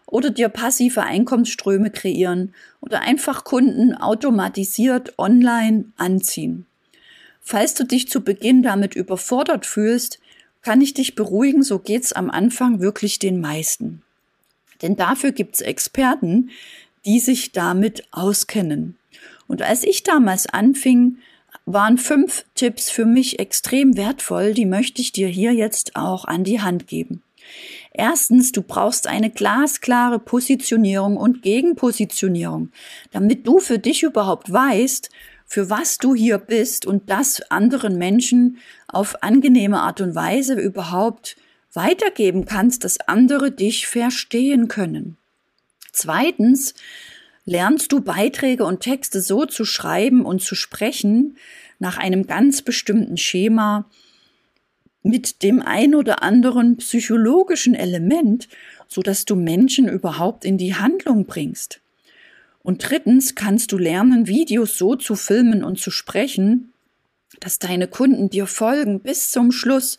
oder 0.05 0.29
dir 0.29 0.49
passive 0.49 1.03
Einkommensströme 1.03 1.89
kreieren 1.89 2.53
oder 2.79 3.01
einfach 3.01 3.43
Kunden 3.43 3.95
automatisiert 3.95 5.17
online 5.17 5.85
anziehen. 5.97 6.65
Falls 7.41 7.73
du 7.73 7.83
dich 7.83 8.07
zu 8.07 8.21
Beginn 8.21 8.63
damit 8.63 8.95
überfordert 8.95 9.65
fühlst, 9.65 10.19
kann 10.61 10.79
ich 10.79 10.93
dich 10.93 11.15
beruhigen, 11.15 11.63
so 11.63 11.79
geht's 11.79 12.13
am 12.13 12.29
Anfang 12.29 12.79
wirklich 12.79 13.19
den 13.19 13.41
meisten. 13.41 14.01
Denn 14.81 14.95
dafür 14.95 15.31
gibt's 15.31 15.59
Experten, 15.59 16.51
die 17.05 17.19
sich 17.19 17.51
damit 17.51 18.03
auskennen. 18.11 18.97
Und 19.47 19.61
als 19.61 19.83
ich 19.83 20.03
damals 20.03 20.47
anfing, 20.47 21.17
waren 21.65 21.97
fünf 21.97 22.45
Tipps 22.55 22.89
für 22.89 23.05
mich 23.05 23.39
extrem 23.39 23.95
wertvoll, 23.95 24.53
die 24.53 24.65
möchte 24.65 25.01
ich 25.01 25.11
dir 25.11 25.27
hier 25.27 25.53
jetzt 25.53 25.95
auch 25.95 26.25
an 26.25 26.43
die 26.43 26.61
Hand 26.61 26.87
geben. 26.87 27.21
Erstens, 27.91 28.51
du 28.51 28.61
brauchst 28.61 29.07
eine 29.07 29.29
glasklare 29.29 30.19
Positionierung 30.19 31.17
und 31.17 31.41
Gegenpositionierung, 31.41 32.69
damit 33.11 33.45
du 33.45 33.59
für 33.59 33.79
dich 33.79 34.03
überhaupt 34.03 34.51
weißt, 34.51 35.09
für 35.45 35.69
was 35.69 35.97
du 35.97 36.15
hier 36.15 36.39
bist 36.39 36.85
und 36.85 37.09
das 37.09 37.51
anderen 37.51 37.97
Menschen 37.97 38.57
auf 38.87 39.21
angenehme 39.21 39.81
Art 39.81 40.01
und 40.01 40.15
Weise 40.15 40.55
überhaupt 40.55 41.35
weitergeben 41.73 42.45
kannst, 42.45 42.83
dass 42.83 42.99
andere 43.01 43.51
dich 43.51 43.87
verstehen 43.87 44.67
können. 44.67 45.17
Zweitens, 45.93 46.73
lernst 47.45 47.91
du 47.91 48.01
Beiträge 48.01 48.65
und 48.65 48.81
Texte 48.81 49.21
so 49.21 49.45
zu 49.45 49.63
schreiben 49.63 50.25
und 50.25 50.41
zu 50.41 50.55
sprechen 50.55 51.37
nach 51.79 51.97
einem 51.97 52.27
ganz 52.27 52.61
bestimmten 52.61 53.17
Schema, 53.17 53.89
mit 55.03 55.43
dem 55.43 55.61
ein 55.61 55.95
oder 55.95 56.23
anderen 56.23 56.77
psychologischen 56.77 57.75
Element, 57.75 58.47
so 58.87 59.01
dass 59.01 59.25
du 59.25 59.35
Menschen 59.35 59.87
überhaupt 59.87 60.45
in 60.45 60.57
die 60.57 60.75
Handlung 60.75 61.25
bringst. 61.25 61.81
Und 62.63 62.89
drittens 62.89 63.35
kannst 63.35 63.71
du 63.71 63.77
lernen, 63.77 64.27
Videos 64.27 64.77
so 64.77 64.95
zu 64.95 65.15
filmen 65.15 65.63
und 65.63 65.79
zu 65.79 65.91
sprechen, 65.91 66.73
dass 67.39 67.59
deine 67.59 67.87
Kunden 67.87 68.29
dir 68.29 68.47
folgen 68.47 69.01
bis 69.01 69.31
zum 69.31 69.51
Schluss, 69.51 69.97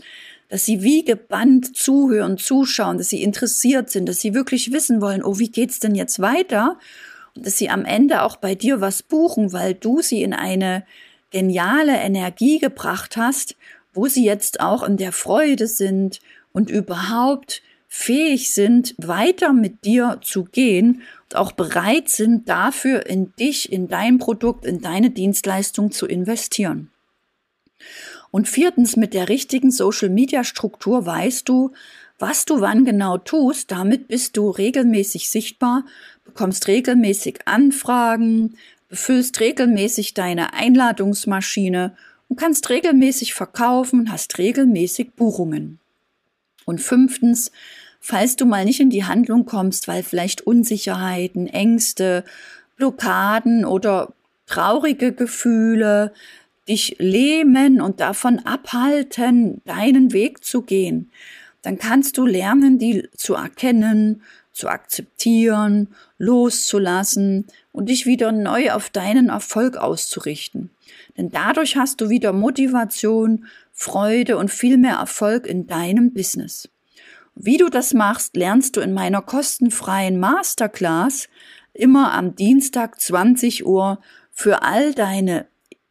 dass 0.48 0.64
sie 0.64 0.82
wie 0.82 1.04
gebannt 1.04 1.76
zuhören, 1.76 2.38
zuschauen, 2.38 2.98
dass 2.98 3.08
sie 3.08 3.22
interessiert 3.22 3.90
sind, 3.90 4.08
dass 4.08 4.20
sie 4.20 4.34
wirklich 4.34 4.72
wissen 4.72 5.00
wollen, 5.00 5.22
oh, 5.22 5.38
wie 5.38 5.50
geht's 5.50 5.80
denn 5.80 5.94
jetzt 5.94 6.20
weiter? 6.20 6.78
Und 7.34 7.46
dass 7.46 7.58
sie 7.58 7.70
am 7.70 7.84
Ende 7.84 8.22
auch 8.22 8.36
bei 8.36 8.54
dir 8.54 8.80
was 8.80 9.02
buchen, 9.02 9.52
weil 9.52 9.74
du 9.74 10.02
sie 10.02 10.22
in 10.22 10.32
eine 10.32 10.84
geniale 11.30 11.96
Energie 11.96 12.58
gebracht 12.58 13.16
hast 13.16 13.56
wo 13.94 14.08
sie 14.08 14.24
jetzt 14.24 14.60
auch 14.60 14.82
in 14.82 14.96
der 14.96 15.12
Freude 15.12 15.66
sind 15.66 16.20
und 16.52 16.68
überhaupt 16.68 17.62
fähig 17.88 18.52
sind, 18.52 18.94
weiter 18.98 19.52
mit 19.52 19.84
dir 19.84 20.18
zu 20.20 20.44
gehen 20.44 21.02
und 21.24 21.36
auch 21.36 21.52
bereit 21.52 22.08
sind, 22.08 22.48
dafür 22.48 23.06
in 23.06 23.32
dich, 23.36 23.72
in 23.72 23.86
dein 23.86 24.18
Produkt, 24.18 24.66
in 24.66 24.80
deine 24.80 25.10
Dienstleistung 25.10 25.92
zu 25.92 26.06
investieren. 26.06 26.90
Und 28.34 28.48
viertens, 28.48 28.96
mit 28.96 29.14
der 29.14 29.28
richtigen 29.28 29.70
Social-Media-Struktur 29.70 31.06
weißt 31.06 31.48
du, 31.48 31.70
was 32.18 32.44
du 32.44 32.60
wann 32.60 32.84
genau 32.84 33.16
tust. 33.16 33.70
Damit 33.70 34.08
bist 34.08 34.36
du 34.36 34.50
regelmäßig 34.50 35.30
sichtbar, 35.30 35.84
bekommst 36.24 36.66
regelmäßig 36.66 37.46
Anfragen, 37.46 38.56
befüllst 38.88 39.38
regelmäßig 39.38 40.14
deine 40.14 40.52
Einladungsmaschine 40.52 41.96
und 42.28 42.36
kannst 42.36 42.70
regelmäßig 42.70 43.34
verkaufen, 43.34 44.10
hast 44.10 44.36
regelmäßig 44.36 45.12
Buchungen. 45.12 45.78
Und 46.64 46.80
fünftens, 46.80 47.52
falls 48.00 48.34
du 48.34 48.46
mal 48.46 48.64
nicht 48.64 48.80
in 48.80 48.90
die 48.90 49.04
Handlung 49.04 49.46
kommst, 49.46 49.86
weil 49.86 50.02
vielleicht 50.02 50.40
Unsicherheiten, 50.40 51.46
Ängste, 51.46 52.24
Blockaden 52.78 53.64
oder 53.64 54.12
traurige 54.46 55.12
Gefühle 55.12 56.12
dich 56.68 56.96
lähmen 56.98 57.80
und 57.80 58.00
davon 58.00 58.38
abhalten, 58.40 59.60
deinen 59.64 60.12
Weg 60.12 60.44
zu 60.44 60.62
gehen, 60.62 61.10
dann 61.62 61.78
kannst 61.78 62.18
du 62.18 62.26
lernen, 62.26 62.78
die 62.78 63.08
zu 63.16 63.34
erkennen, 63.34 64.22
zu 64.52 64.68
akzeptieren, 64.68 65.88
loszulassen 66.18 67.46
und 67.72 67.88
dich 67.88 68.06
wieder 68.06 68.32
neu 68.32 68.70
auf 68.70 68.90
deinen 68.90 69.28
Erfolg 69.28 69.76
auszurichten. 69.76 70.70
Denn 71.16 71.30
dadurch 71.30 71.76
hast 71.76 72.00
du 72.00 72.08
wieder 72.08 72.32
Motivation, 72.32 73.46
Freude 73.72 74.36
und 74.36 74.50
viel 74.50 74.76
mehr 74.76 74.96
Erfolg 74.96 75.46
in 75.46 75.66
deinem 75.66 76.12
Business. 76.12 76.68
Wie 77.34 77.56
du 77.56 77.68
das 77.68 77.94
machst, 77.94 78.36
lernst 78.36 78.76
du 78.76 78.80
in 78.80 78.92
meiner 78.92 79.22
kostenfreien 79.22 80.20
Masterclass 80.20 81.28
immer 81.72 82.12
am 82.12 82.36
Dienstag 82.36 83.00
20 83.00 83.66
Uhr 83.66 84.00
für 84.30 84.62
all 84.62 84.94
deine 84.94 85.46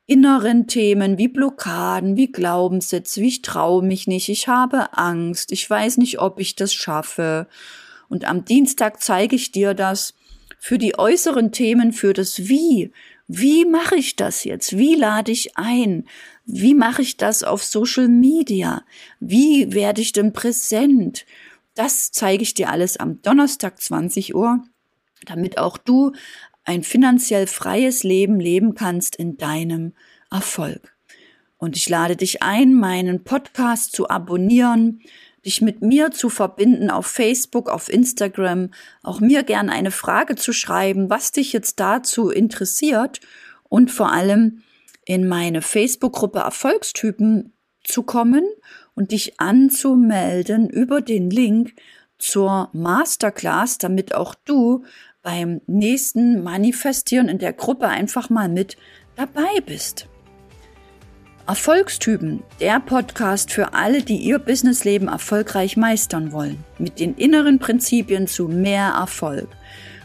inneren 0.05 0.67
Themen 0.67 1.17
wie 1.17 1.27
Blockaden, 1.27 2.17
wie 2.17 2.31
Glaubenssätze, 2.31 3.21
wie 3.21 3.27
ich 3.27 3.41
traue 3.41 3.83
mich 3.83 4.07
nicht, 4.07 4.29
ich 4.29 4.47
habe 4.47 4.97
Angst, 4.97 5.51
ich 5.51 5.69
weiß 5.69 5.97
nicht, 5.97 6.19
ob 6.19 6.39
ich 6.39 6.55
das 6.55 6.73
schaffe. 6.73 7.47
Und 8.09 8.25
am 8.25 8.45
Dienstag 8.45 9.01
zeige 9.01 9.35
ich 9.35 9.51
dir 9.51 9.73
das 9.73 10.13
für 10.59 10.77
die 10.77 10.97
äußeren 10.97 11.51
Themen, 11.51 11.93
für 11.93 12.13
das 12.13 12.47
Wie, 12.47 12.91
wie 13.27 13.65
mache 13.65 13.95
ich 13.95 14.15
das 14.15 14.43
jetzt? 14.43 14.77
Wie 14.77 14.95
lade 14.95 15.31
ich 15.31 15.57
ein? 15.57 16.05
Wie 16.45 16.73
mache 16.73 17.01
ich 17.01 17.17
das 17.17 17.43
auf 17.43 17.63
Social 17.63 18.09
Media? 18.09 18.83
Wie 19.19 19.73
werde 19.73 20.01
ich 20.01 20.11
denn 20.11 20.33
präsent? 20.33 21.25
Das 21.73 22.11
zeige 22.11 22.43
ich 22.43 22.53
dir 22.53 22.69
alles 22.69 22.97
am 22.97 23.21
Donnerstag 23.21 23.81
20 23.81 24.35
Uhr, 24.35 24.63
damit 25.25 25.57
auch 25.57 25.77
du 25.77 26.11
ein 26.65 26.83
finanziell 26.83 27.47
freies 27.47 28.03
Leben 28.03 28.39
leben 28.39 28.75
kannst 28.75 29.15
in 29.15 29.37
deinem 29.37 29.93
Erfolg. 30.31 30.95
Und 31.57 31.77
ich 31.77 31.87
lade 31.87 32.15
dich 32.15 32.43
ein, 32.43 32.73
meinen 32.73 33.23
Podcast 33.23 33.95
zu 33.95 34.09
abonnieren, 34.09 35.01
dich 35.45 35.61
mit 35.61 35.81
mir 35.81 36.11
zu 36.11 36.29
verbinden 36.29 36.89
auf 36.89 37.05
Facebook, 37.05 37.69
auf 37.69 37.91
Instagram, 37.91 38.71
auch 39.01 39.19
mir 39.19 39.43
gern 39.43 39.69
eine 39.69 39.91
Frage 39.91 40.35
zu 40.35 40.53
schreiben, 40.53 41.09
was 41.09 41.31
dich 41.31 41.53
jetzt 41.53 41.79
dazu 41.79 42.29
interessiert 42.29 43.19
und 43.69 43.91
vor 43.91 44.11
allem 44.11 44.63
in 45.05 45.27
meine 45.27 45.61
Facebook-Gruppe 45.61 46.39
Erfolgstypen 46.39 47.53
zu 47.83 48.03
kommen 48.03 48.45
und 48.95 49.11
dich 49.11 49.39
anzumelden 49.39 50.69
über 50.69 51.01
den 51.01 51.29
Link 51.29 51.73
zur 52.17 52.69
Masterclass, 52.71 53.77
damit 53.77 54.15
auch 54.15 54.35
du 54.35 54.85
beim 55.23 55.61
nächsten 55.65 56.43
Manifestieren 56.43 57.29
in 57.29 57.39
der 57.39 57.53
Gruppe 57.53 57.87
einfach 57.87 58.29
mal 58.29 58.49
mit 58.49 58.77
dabei 59.15 59.61
bist. 59.65 60.07
Erfolgstypen, 61.47 62.43
der 62.59 62.79
Podcast 62.79 63.51
für 63.51 63.73
alle, 63.73 64.01
die 64.01 64.17
ihr 64.17 64.39
Businessleben 64.39 65.07
erfolgreich 65.07 65.75
meistern 65.75 66.31
wollen, 66.31 66.63
mit 66.77 66.99
den 66.99 67.15
inneren 67.15 67.59
Prinzipien 67.59 68.27
zu 68.27 68.47
mehr 68.47 68.93
Erfolg. 68.97 69.49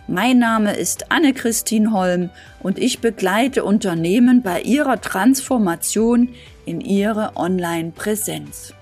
Mein 0.08 0.38
Name 0.38 0.74
ist 0.74 1.12
Anne-Christine 1.12 1.92
Holm 1.92 2.30
und 2.60 2.78
ich 2.78 3.00
begleite 3.00 3.62
Unternehmen 3.62 4.42
bei 4.42 4.62
ihrer 4.62 5.00
Transformation 5.00 6.30
in 6.64 6.80
ihre 6.80 7.36
Online-Präsenz. 7.36 8.74